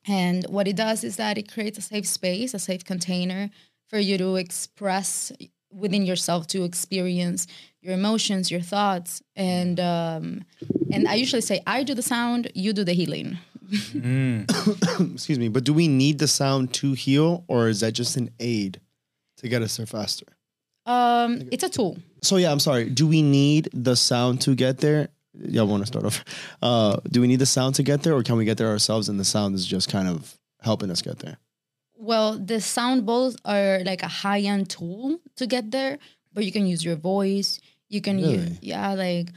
[0.07, 3.51] And what it does is that it creates a safe space, a safe container
[3.89, 5.31] for you to express
[5.73, 7.47] within yourself to experience
[7.81, 10.45] your emotions, your thoughts, and um,
[10.93, 13.39] and I usually say I do the sound, you do the healing.
[13.71, 18.31] Excuse me, but do we need the sound to heal, or is that just an
[18.41, 18.81] aid
[19.39, 20.27] to get us there faster?
[20.87, 21.99] Um, it's a tool.
[22.23, 22.91] So yeah, I'm sorry.
[22.91, 25.09] Do we need the sound to get there?
[25.35, 26.25] Y'all want to start off?
[26.61, 29.09] Uh, do we need the sound to get there, or can we get there ourselves,
[29.09, 31.39] and the sound is just kind of helping us get there?
[31.97, 35.99] Well, the sound bowls are like a high end tool to get there,
[36.33, 37.61] but you can use your voice.
[37.89, 39.29] You can use yeah, like.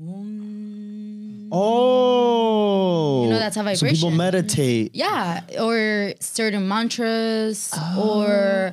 [0.00, 3.88] Mm, Oh, You know, that's a vibration.
[3.88, 4.94] So people meditate.
[4.94, 8.72] Yeah, or certain mantras, or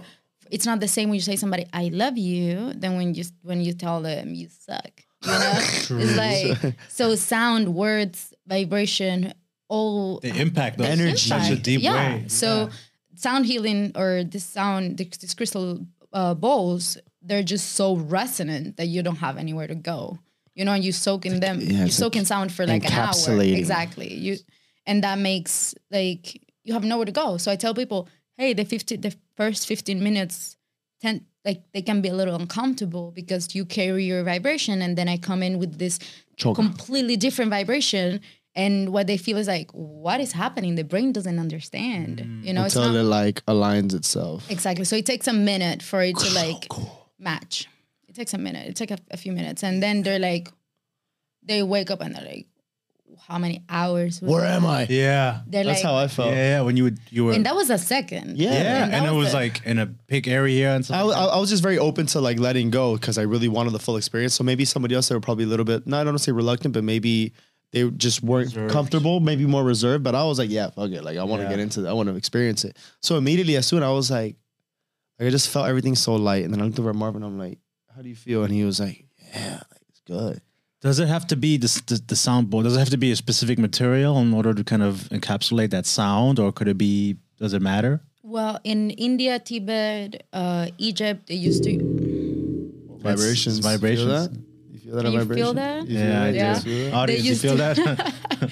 [0.49, 3.61] it's not the same when you say somebody "I love you" than when you when
[3.61, 4.91] you tell them you suck.
[5.23, 5.53] You know,
[6.03, 9.33] it's like so sound, words, vibration,
[9.69, 11.17] all The impact of Energy.
[11.29, 11.93] such a deep yeah.
[11.93, 12.25] way.
[12.27, 12.69] So
[13.15, 18.87] sound healing or this sound, this, this crystal uh, bowls, they're just so resonant that
[18.87, 20.17] you don't have anywhere to go.
[20.55, 21.61] You know, and you soak in them.
[21.61, 23.41] yeah, you it's soak in sound for like an hour.
[23.41, 24.13] Exactly.
[24.13, 24.37] You
[24.85, 27.37] and that makes like you have nowhere to go.
[27.37, 30.57] So I tell people, hey, the fifty, the first fifteen minutes,
[31.01, 35.07] ten, like they can be a little uncomfortable because you carry your vibration, and then
[35.07, 35.99] I come in with this
[36.35, 36.55] Choke.
[36.55, 38.21] completely different vibration.
[38.53, 40.75] And what they feel is like, what is happening?
[40.75, 42.17] The brain doesn't understand.
[42.19, 42.43] Mm.
[42.43, 44.51] You know, it's not it like aligns itself.
[44.51, 44.83] exactly.
[44.83, 46.67] So it takes a minute for it to like
[47.17, 47.69] match.
[48.11, 48.67] It takes a minute.
[48.67, 50.49] It takes a, a few minutes, and then they're like,
[51.43, 52.47] they wake up and they're like,
[53.27, 54.21] how many hours?
[54.21, 54.85] Where am I?
[54.89, 55.41] Yeah.
[55.47, 56.27] They're That's like, how I felt.
[56.29, 58.37] yeah, yeah, when you would you were and that was a second.
[58.37, 58.51] Yeah.
[58.51, 59.37] yeah, and and, that it was was it.
[59.37, 60.97] like in a big area and stuff.
[60.97, 63.47] I, like I, I was just very open to like letting go because I really
[63.47, 64.33] wanted the full experience.
[64.33, 66.73] So maybe somebody else they were probably a little bit, not I don't say reluctant,
[66.73, 67.31] but maybe
[67.71, 68.73] they just weren't Reserved.
[68.73, 70.03] comfortable, maybe more reserved.
[70.03, 71.01] But I was like, yeah, fuck it.
[71.03, 71.51] Like I want to Yeah.
[71.51, 71.89] get into it.
[71.89, 72.75] I want to experience it.
[73.01, 74.35] So immediately as soon I was like,
[75.19, 76.43] like I just felt everything so light.
[76.43, 77.23] And then I looked over at Marvin.
[77.23, 77.59] I'm like,
[78.01, 78.43] how do you feel?
[78.43, 79.59] And he was like, yeah,
[79.89, 80.41] it's good.
[80.81, 82.63] Does it have to be the, the the soundboard?
[82.63, 85.85] Does it have to be a specific material in order to kind of encapsulate that
[85.85, 87.17] sound, or could it be?
[87.37, 88.01] Does it matter?
[88.23, 91.77] Well, in India, Tibet, uh, Egypt, they used to.
[91.77, 93.57] That's- Vibrations.
[93.59, 94.09] it's vibrations.
[94.09, 94.31] Feel that?
[94.71, 95.43] You feel that Can you vibration?
[95.45, 95.87] feel that?
[95.87, 96.31] You Yeah, I that?
[96.31, 96.37] do.
[96.37, 96.53] You Yeah.
[96.53, 96.93] guys feel that?
[96.95, 97.85] Audience, you feel to-
[98.41, 98.51] that?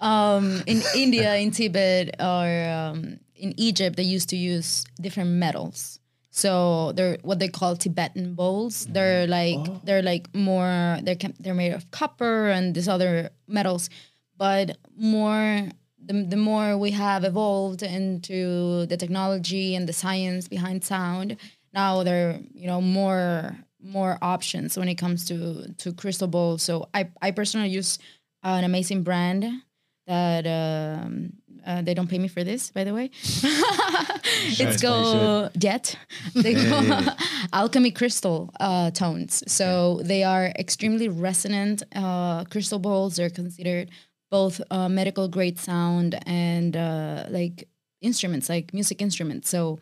[0.00, 2.46] um, in India, in Tibet, or
[2.78, 5.98] um, in Egypt, they used to use different metals.
[6.36, 8.86] So they're what they call Tibetan bowls.
[8.90, 13.88] They're like they're like more they're they're made of copper and these other metals,
[14.36, 15.68] but more
[16.04, 21.38] the, the more we have evolved into the technology and the science behind sound,
[21.72, 26.62] now there are you know more more options when it comes to to crystal bowls.
[26.62, 27.98] So I I personally use
[28.42, 29.46] an amazing brand
[30.06, 31.32] that um,
[31.66, 33.10] uh, they don't pay me for this, by the way.
[33.22, 35.98] it's called Jet.
[36.34, 37.02] They call
[37.52, 39.42] Alchemy Crystal uh, tones.
[39.46, 43.16] So they are extremely resonant uh, crystal bowls.
[43.16, 43.90] They're considered
[44.30, 47.68] both uh, medical grade sound and uh, like
[48.00, 49.48] instruments, like music instruments.
[49.48, 49.78] So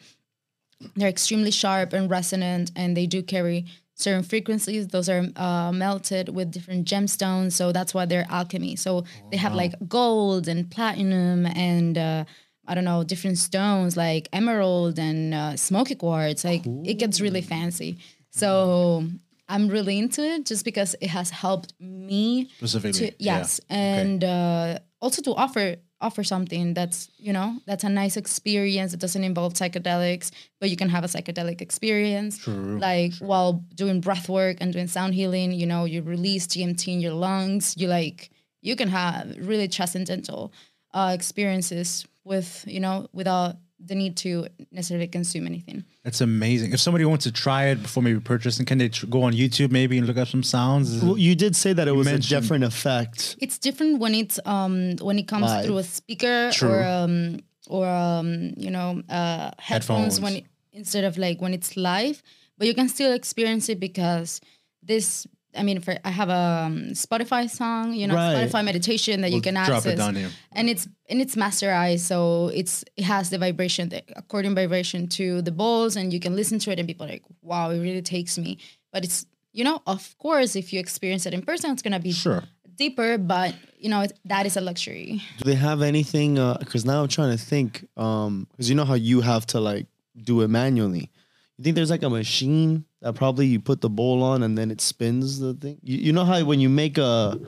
[0.97, 4.89] they're extremely sharp and resonant, and they do carry certain frequencies.
[4.89, 8.77] Those are uh, melted with different gemstones, so that's why they're alchemy.
[8.77, 12.25] So they have like gold and platinum and uh,
[12.67, 16.45] I don't know different stones like emerald and uh, smoky quartz.
[16.45, 17.99] Like it gets really fancy.
[18.31, 19.09] So
[19.49, 24.79] I'm really into it just because it has helped me Specifically, to yes, and uh,
[25.01, 28.95] also to offer offer something that's you know that's a nice experience.
[28.95, 30.31] It doesn't involve psychedelics,
[30.61, 32.39] but you can have a psychedelic experience.
[32.39, 36.93] True, Like while doing breath work and doing sound healing, you know, you release DMT
[36.93, 37.75] in your lungs.
[37.77, 38.31] You like
[38.63, 40.53] you can have really transcendental
[40.95, 45.85] uh, experiences with you know without the need to necessarily consume anything.
[46.03, 46.73] That's amazing.
[46.73, 49.71] If somebody wants to try it before maybe purchasing, can they tr- go on YouTube
[49.71, 51.03] maybe and look up some sounds?
[51.03, 53.37] Well, you did say that it was a different effect.
[53.41, 55.65] It's different when it's um when it comes Live.
[55.67, 56.71] through a speaker True.
[56.71, 60.21] or um or um you know uh headphones, Headphones.
[60.21, 62.23] when it, instead of like when it's live,
[62.59, 64.41] but you can still experience it because
[64.83, 65.27] this.
[65.57, 68.49] I mean, for I have a um, Spotify song, you know, Right.
[68.49, 70.31] Spotify meditation that you can drop access, it down here.
[70.53, 75.43] and it's and it's masterized, so it's it has the vibration, the according vibration to
[75.43, 78.03] the bowls, and you can listen to it, and people are like, wow, it really
[78.03, 78.59] takes me.
[78.93, 82.13] But it's you know, of course, if you experience it in person, it's gonna be
[82.13, 82.43] Sure.
[82.77, 85.23] deeper, but you know that is a luxury.
[85.39, 86.35] Do they have anything?
[86.59, 87.87] Because now I'm trying to think.
[87.95, 89.87] Because you know how you have to like
[90.23, 91.11] do it manually.
[91.59, 94.71] You think there's like a machine that probably you put the bowl on and then
[94.71, 95.79] it spins the thing.
[95.83, 97.39] You, you know how when you make a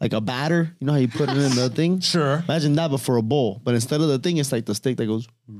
[0.00, 2.00] like a batter, you know how you put it in the thing.
[2.00, 2.44] Sure.
[2.46, 3.60] Imagine that, but for a bowl.
[3.64, 5.26] But instead of the thing, it's like the stick that goes.
[5.50, 5.54] Oh.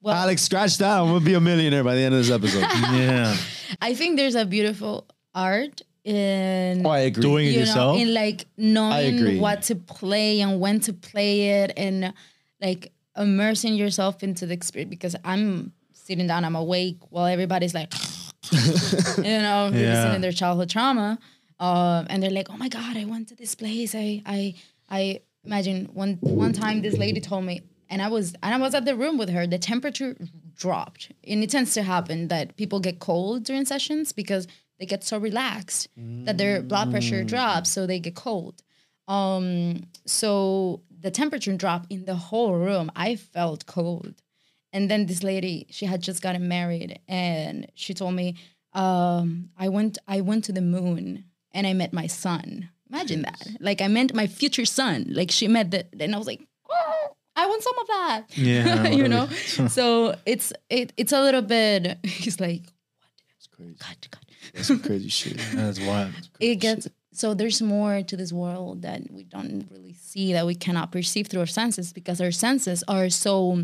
[0.00, 0.98] Well, Alex, scratch that.
[0.98, 2.62] I'm gonna be a millionaire by the end of this episode.
[2.92, 3.36] Yeah.
[3.80, 7.22] I think there's a beautiful art in oh, I agree.
[7.22, 7.98] Doing it you know yourself.
[8.00, 12.12] in like knowing what to play and when to play it and
[12.60, 17.92] like immersing yourself into the experience because I'm sitting down, I'm awake while everybody's like
[18.52, 19.78] you know, Yeah.
[19.80, 21.18] revisiting their childhood trauma.
[21.60, 23.94] Um, and they're like, "Oh my god, I went to this place.
[23.94, 24.54] I, I,
[24.90, 28.74] I imagine one one time this lady told me, and I was and I was
[28.74, 29.46] at the room with her.
[29.46, 30.16] The temperature
[30.56, 34.48] dropped, and it tends to happen that people get cold during sessions because
[34.80, 35.88] they get so relaxed
[36.24, 38.62] that their blood pressure drops, so they get cold.
[39.06, 42.90] Um, so the temperature dropped in the whole room.
[42.96, 44.14] I felt cold.
[44.72, 48.36] And then this lady, she had just gotten married, and she told me,
[48.72, 52.70] um, "I went, I went to the moon, and I met my son.
[52.88, 53.46] Imagine that!
[53.60, 55.06] Like I met my future son.
[55.10, 58.22] Like she met the, and I was like, oh, I want some of that.
[58.30, 59.26] Yeah, you know.
[59.68, 61.98] so it's it, it's a little bit.
[62.06, 63.10] He's like, what?
[63.36, 63.76] It's crazy.
[63.78, 64.24] cut, cut.
[64.54, 65.38] That's crazy shit.
[65.54, 66.12] That's wild.
[66.40, 70.54] It gets so there's more to this world that we don't really see that we
[70.54, 73.62] cannot perceive through our senses because our senses are so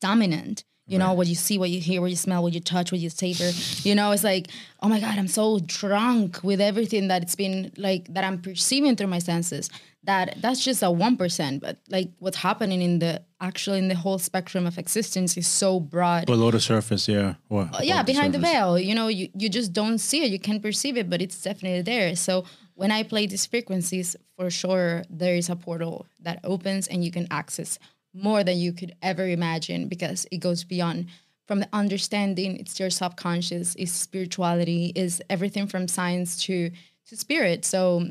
[0.00, 0.64] dominant.
[0.86, 3.00] You know, what you see, what you hear, what you smell, what you touch, what
[3.00, 3.50] you savor.
[3.88, 4.48] You know, it's like,
[4.82, 8.94] oh my God, I'm so drunk with everything that it's been like that I'm perceiving
[8.94, 9.70] through my senses.
[10.02, 11.62] That that's just a one percent.
[11.62, 15.80] But like what's happening in the actually in the whole spectrum of existence is so
[15.80, 16.26] broad.
[16.26, 17.34] Below the surface, yeah.
[17.48, 18.52] Or Uh, yeah, behind the, surface.
[18.52, 18.78] veil.
[18.78, 20.30] You know, you, you just don't see it.
[20.30, 22.14] You can't perceive it, but it's definitely there.
[22.16, 22.44] So
[22.74, 27.10] when I play these frequencies, for sure there is a portal that opens and you
[27.10, 27.78] can access
[28.14, 31.06] more than you could ever imagine because it goes beyond
[31.46, 36.70] from the understanding, it's your subconscious, is spirituality, is everything from science to
[37.06, 37.64] to spirit.
[37.64, 38.08] So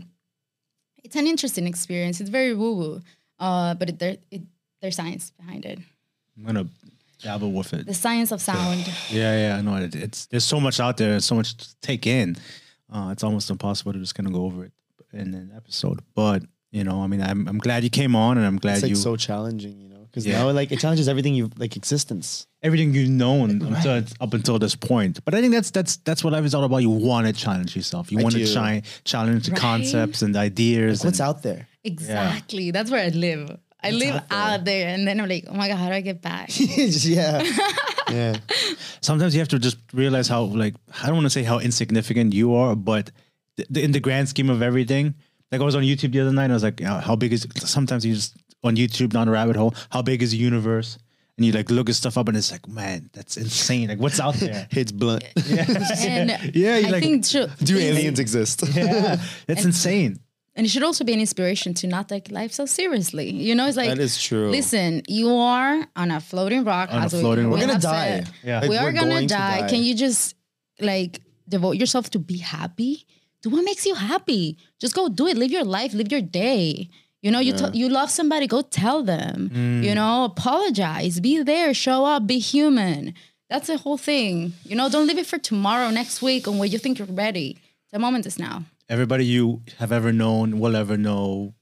[1.03, 2.21] it's an interesting experience.
[2.21, 3.01] It's very woo-woo.
[3.39, 4.41] Uh, but it, there it,
[4.81, 5.79] there's science behind it.
[6.37, 6.67] I'm gonna
[7.21, 7.85] dabble with it.
[7.87, 8.85] The science of sound.
[9.09, 9.77] Yeah, yeah, I know.
[9.77, 12.37] It, it's there's so much out there, so much to take in.
[12.91, 14.73] Uh, it's almost impossible to just kind of go over it
[15.11, 16.01] in an episode.
[16.13, 18.83] But you know, I mean, I'm I'm glad you came on, and I'm glad It's
[18.83, 20.43] like you so challenging, you know, because Yeah.
[20.43, 22.45] now like it challenges everything you like existence.
[22.61, 25.19] everything you've known until, up until this point.
[25.25, 26.77] But I think that's that's that's what life is all about.
[26.77, 28.11] You want to challenge yourself.
[28.11, 28.53] You want to do.
[28.53, 31.03] try challenge the concepts and ideas.
[31.03, 31.67] What's and- out there?
[31.83, 32.71] Exactly.
[32.71, 33.57] That's where I live.
[33.83, 34.39] I live out there.
[34.39, 34.87] out there.
[34.95, 36.47] and then I'm like, oh my god, how do I get back?
[36.57, 37.43] yeah,
[38.09, 38.37] yeah.
[39.01, 42.33] Sometimes you have to just realize how like I don't want to say how insignificant
[42.33, 43.11] you are, but
[43.57, 45.15] th- th- in the grand scheme of everything.
[45.51, 46.49] Like I was on YouTube the other night.
[46.49, 47.45] I was like, how how big is?
[47.57, 49.73] Sometimes you just on YouTube down a rabbit hole.
[49.91, 50.97] How big is the universe?
[51.37, 53.89] And you like look at stuff up, and it's like, man, that's insane.
[53.89, 54.67] Like, what's out there?
[54.71, 55.23] Hits blunt.
[55.49, 58.63] and Yeah, you I like- think too, Do aliens exist?
[58.75, 60.19] yeah, that's insane.
[60.55, 63.31] and it should also be an inspiration to not take life so seriously.
[63.31, 64.51] You know, it's like That is true.
[64.51, 66.93] Listen, you are on a floating rock.
[66.93, 67.61] On a as we- floating we rock.
[67.61, 68.23] We're gonna die.
[68.43, 68.59] Yeah.
[68.59, 69.61] Like, we are we're gonna going to die.
[69.61, 69.69] die.
[69.69, 70.35] Can you just
[70.79, 73.07] like devote yourself to be happy?
[73.41, 74.57] Do what makes you happy.
[74.79, 75.35] Just go do it.
[75.35, 75.95] Live your life.
[75.95, 76.89] Live your day.
[77.23, 78.47] You know, you t- you love somebody.
[78.47, 79.49] Go tell them.
[79.53, 79.83] Mm.
[79.83, 81.21] You know, apologize.
[81.21, 81.73] Be there.
[81.73, 82.27] Show up.
[82.27, 83.13] Be human.
[83.49, 84.53] That's the whole thing.
[84.65, 87.57] You know, don't leave it for tomorrow, next week, and when you think you're ready.
[87.93, 88.65] The moment is now.
[88.89, 91.53] Everybody you have ever known, will ever know,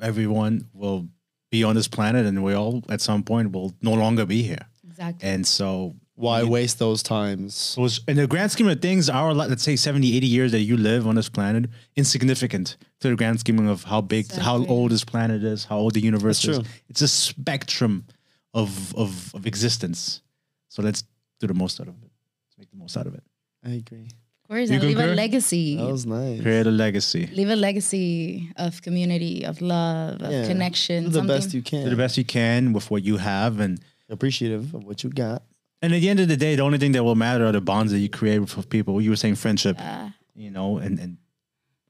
[0.00, 1.08] everyone will
[1.50, 4.66] be on this planet, and we all at some point will no longer be here.
[4.86, 5.28] Exactly.
[5.28, 7.54] And so Why waste those times?
[7.54, 10.60] So it's, in the grand scheme of things, our let's say 70, 80 years that
[10.60, 14.90] you live on this planet, insignificant to the grand scheme of how big, how old
[14.92, 16.62] this planet is, how old the universe That's is.
[16.64, 16.74] true.
[16.88, 18.04] It's a spectrum
[18.52, 20.20] of, of of existence.
[20.68, 21.02] So let's
[21.40, 22.10] do the most out of it.
[22.46, 23.22] Let's make the most out of it.
[23.64, 24.08] I agree.
[24.44, 25.12] Of course, You and leave concur?
[25.12, 25.76] a legacy.
[25.76, 26.42] That was nice.
[26.42, 27.26] Create a legacy.
[27.32, 30.46] Leave a legacy of community, of love, of Yeah.
[30.46, 31.04] connection.
[31.04, 31.84] Do the something- best you can.
[31.84, 35.42] Do the best you can with what you have, and Appreciative of what you got.
[35.82, 37.60] And at the end of the day, the only thing that will matter are the
[37.60, 39.00] bonds that you create with people.
[39.00, 40.10] You were saying friendship, Yeah.
[40.34, 41.18] you know, and and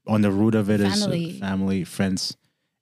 [0.07, 1.31] on the root of it is uh, Family.
[1.39, 2.35] family, friends,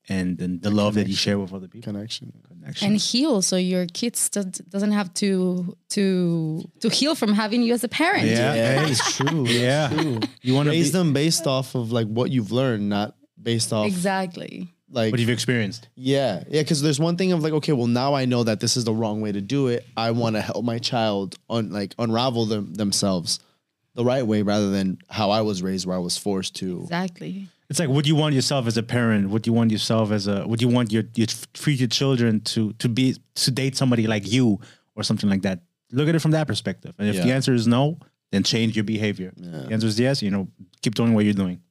[0.10, 1.92] and and the love that you share with other people.
[1.94, 2.34] Connection.
[2.48, 2.88] Connection.
[2.88, 7.74] and heal so your kids does, doesn't have to to to heal from having you
[7.74, 8.54] as a parent Yeah.
[8.56, 9.46] Yeah, it's true.
[9.48, 9.90] Yeah.
[9.92, 10.20] It's true.
[10.44, 13.74] You want to Raise be them based off of like what you've learned, not based
[13.74, 15.88] off exactly like what you've experienced.
[15.96, 18.76] Yeah, yeah, because there's one thing of like, okay, well now I know that this
[18.78, 19.86] is the wrong way to do it.
[19.96, 23.40] I want to help my child un like unravel them themselves
[23.96, 26.82] the right way rather than how I was raised, where I was forced to.
[26.84, 29.30] exactly It's like what do you want yourself as a parent?
[29.30, 30.44] What do you want yourself as a?
[30.44, 34.32] What do you want your your future children to to be to date somebody like
[34.32, 34.60] you
[34.96, 35.60] or something like that?
[35.92, 36.94] Look at it from that perspective.
[36.98, 37.98] And if the answer is no,
[38.32, 39.34] then change your behavior.
[39.36, 39.64] Yeah.
[39.68, 40.22] The answer is yes.
[40.22, 40.48] You know,
[40.82, 41.62] keep doing what you're doing.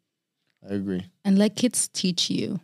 [0.70, 1.04] I agree.
[1.24, 2.60] and let kids teach you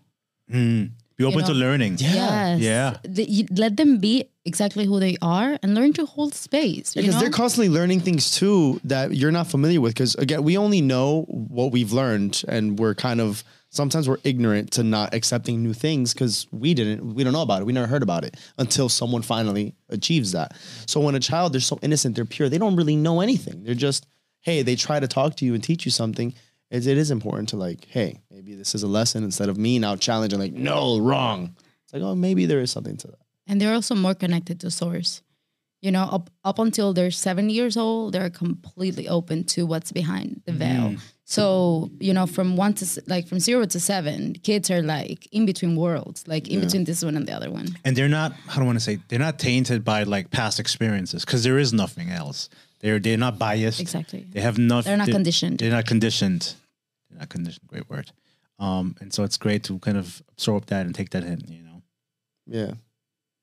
[0.53, 0.90] Mm.
[1.16, 1.97] Be open to know, learning.
[1.99, 2.99] yes Yeah.
[3.03, 7.14] The- you- let them be exactly who they are and learn to hold space Because
[7.14, 7.20] know?
[7.20, 9.94] they're constantly learning things too that you're not familiar with.
[9.94, 14.70] Because again, we only know what we've learned, and we're kind of sometimes we're ignorant
[14.72, 17.64] to not accepting new things because we didn't, we don't know about it.
[17.64, 20.55] We never heard about it until someone finally achieves that.
[20.86, 23.64] So when a child, they're so innocent, they're pure, they don't really know anything.
[23.64, 24.07] They're just,
[24.40, 26.32] hey, they try to talk to you and teach you something.
[26.71, 29.79] It, it is important to like, hey, maybe this is a lesson instead of me
[29.79, 31.55] now challenging like, no, wrong.
[31.85, 33.19] It's like, oh, maybe there is something to that.
[33.47, 35.23] and they're also more connected to source
[35.83, 40.41] you know up up until they're seven years old they're completely open to what's behind
[40.47, 41.01] the veil Mm.
[41.25, 45.45] so you know from one to like from zero to seven kids are like in
[45.45, 48.57] between worlds like in between this one and the other one and they're not I
[48.57, 52.09] don't want to say they're not tainted by like past experiences because there is nothing
[52.11, 52.49] else.
[52.87, 53.80] They're they're not biased.
[53.80, 54.24] Exactly.
[54.30, 54.91] They have nothing.
[54.91, 55.59] They're not conditioned.
[55.59, 56.55] They're not conditioned.
[57.11, 57.66] They're not conditioned.
[57.66, 58.12] Great word.
[58.61, 61.41] Um, and so it's great to kind of absorb that and take that in.
[61.49, 61.82] You know.
[62.47, 62.74] Yeah.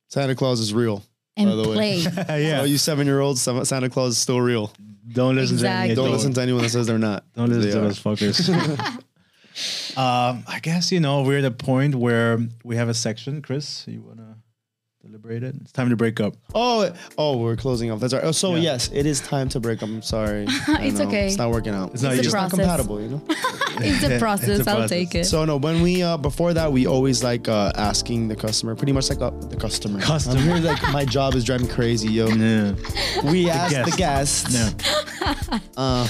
[0.07, 1.03] Santa Claus is real.
[1.35, 1.75] and By the way.
[1.75, 1.97] play
[2.47, 2.61] yeah.
[2.61, 4.71] Oh, you seven year olds, Santa Claus is still real.
[5.11, 5.87] Don't listen Exactly.
[5.87, 7.25] to any Don't listen to anyone that says they're not.
[7.35, 7.81] Don't listen to are.
[7.81, 8.49] those fuckers.
[9.97, 13.41] um, I guess you know we're at a point where we have a section.
[13.41, 14.32] Chris, you wanna
[15.03, 15.55] deliberate it?
[15.61, 16.33] It's time to break up.
[16.55, 17.99] Oh, oh, we're closing off.
[17.99, 18.23] That's right.
[18.23, 18.61] Oh, so Yeah.
[18.61, 19.89] yes, it is time to break up.
[19.89, 20.45] I'm sorry.
[20.67, 21.07] I It's know.
[21.07, 21.27] okay.
[21.27, 21.93] It's not working out.
[21.93, 22.23] It's not It's you.
[22.23, 22.59] just not Process.
[22.59, 23.21] compatible, you know.
[23.85, 24.89] it's a process It's a i'll process.
[24.91, 28.35] take it So no, when we uh before that, we always like uh asking the
[28.35, 29.99] customer, pretty much like uh, the customer.
[29.99, 30.37] Customer.
[30.37, 32.27] I'm here like my job is driving me crazy, yo.
[32.27, 32.73] Yeah.
[33.31, 34.47] We ask the guest.
[34.47, 34.53] guests.
[34.53, 35.59] No.
[35.75, 36.07] Uh,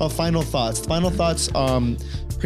[0.00, 0.80] uh, final thoughts.
[0.86, 1.48] Final thoughts.
[1.54, 1.96] Um,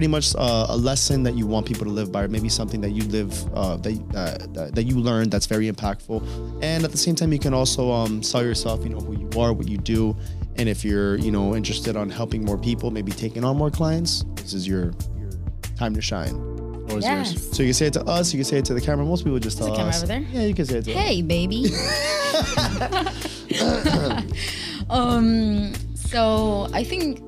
[0.00, 2.80] pretty much uh, a lesson that you want people to live by, or maybe something
[2.80, 6.22] that you live uh, that, uh, that that you learned that's very impactful.
[6.62, 8.82] And at the same time, you can also um, sell yourself.
[8.82, 10.16] You know who you are, what you do,
[10.56, 14.24] and if you're you know interested on helping more people, maybe taking on more clients.
[14.36, 15.32] This is your your
[15.76, 16.32] time to shine.
[16.88, 17.54] Floor yes yours.
[17.54, 18.32] So you can say it to us.
[18.32, 19.04] You can say it to the camera.
[19.04, 19.98] Most people just tell the camera us.
[19.98, 20.24] over there?
[20.32, 20.96] Yeah, you can say it to us.
[20.96, 21.66] hey baby
[24.88, 27.20] um so i think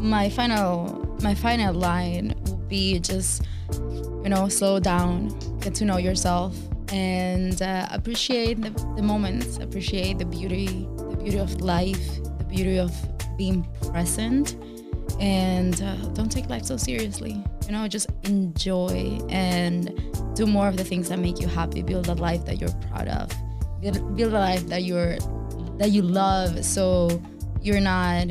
[0.00, 5.28] my final my final line will be just you know slow down
[5.60, 6.56] get to know yourself
[6.92, 12.78] and uh, appreciate the, the moments appreciate the beauty the beauty of life the beauty
[12.78, 12.92] of
[13.36, 14.56] being present
[15.20, 17.42] and uh, don't take life so seriously.
[17.66, 19.94] You know just enjoy and
[20.34, 21.82] do more of the things that make you happy.
[21.82, 23.30] Build a life that you're proud of.
[23.80, 25.18] Build, build a life that you're
[25.78, 27.22] that you love so
[27.62, 28.28] you're not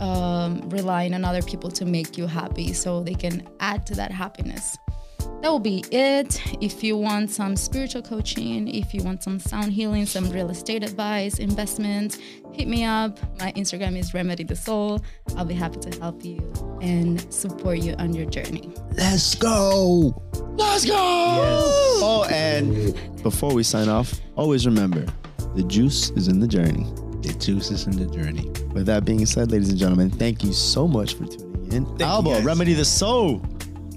[0.00, 4.10] um, relying on other people to make you happy so they can add to that
[4.10, 4.76] happiness
[5.46, 6.40] that will be it.
[6.60, 10.82] If you want some spiritual coaching, if you want some sound healing, some real estate
[10.82, 12.18] advice, investments,
[12.52, 13.18] hit me up.
[13.38, 15.04] My Instagram is Remedy the Soul.
[15.36, 16.38] I'll be happy to help you
[16.80, 18.72] and support you on your journey.
[18.92, 20.20] Let's go.
[20.56, 20.94] Let's go.
[20.98, 25.06] Oh, and before we sign off, always remember
[25.54, 26.86] the juice is in the journey.
[27.26, 28.48] The juice is in the journey.
[28.72, 31.86] With that being said, ladies and gentlemen, thank you so much for tuning in.
[31.86, 32.44] you, Alba, guys.
[32.44, 33.40] Remedy the Soul.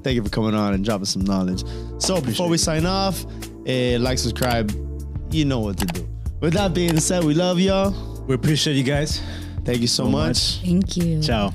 [0.03, 1.63] Thank you for coming on and dropping some knowledge.
[1.99, 2.59] So before we it.
[2.59, 3.25] sign off,
[3.65, 4.71] eh, like, subscribe.
[5.32, 6.07] You know what to do.
[6.39, 7.93] With that being said, we love y'all.
[8.25, 9.21] We appreciate you guys.
[9.65, 10.27] Thank you so, So much.
[10.27, 10.61] much.
[10.63, 11.21] Thank you.
[11.21, 11.53] Ciao.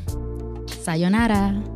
[0.68, 1.73] Sayonara.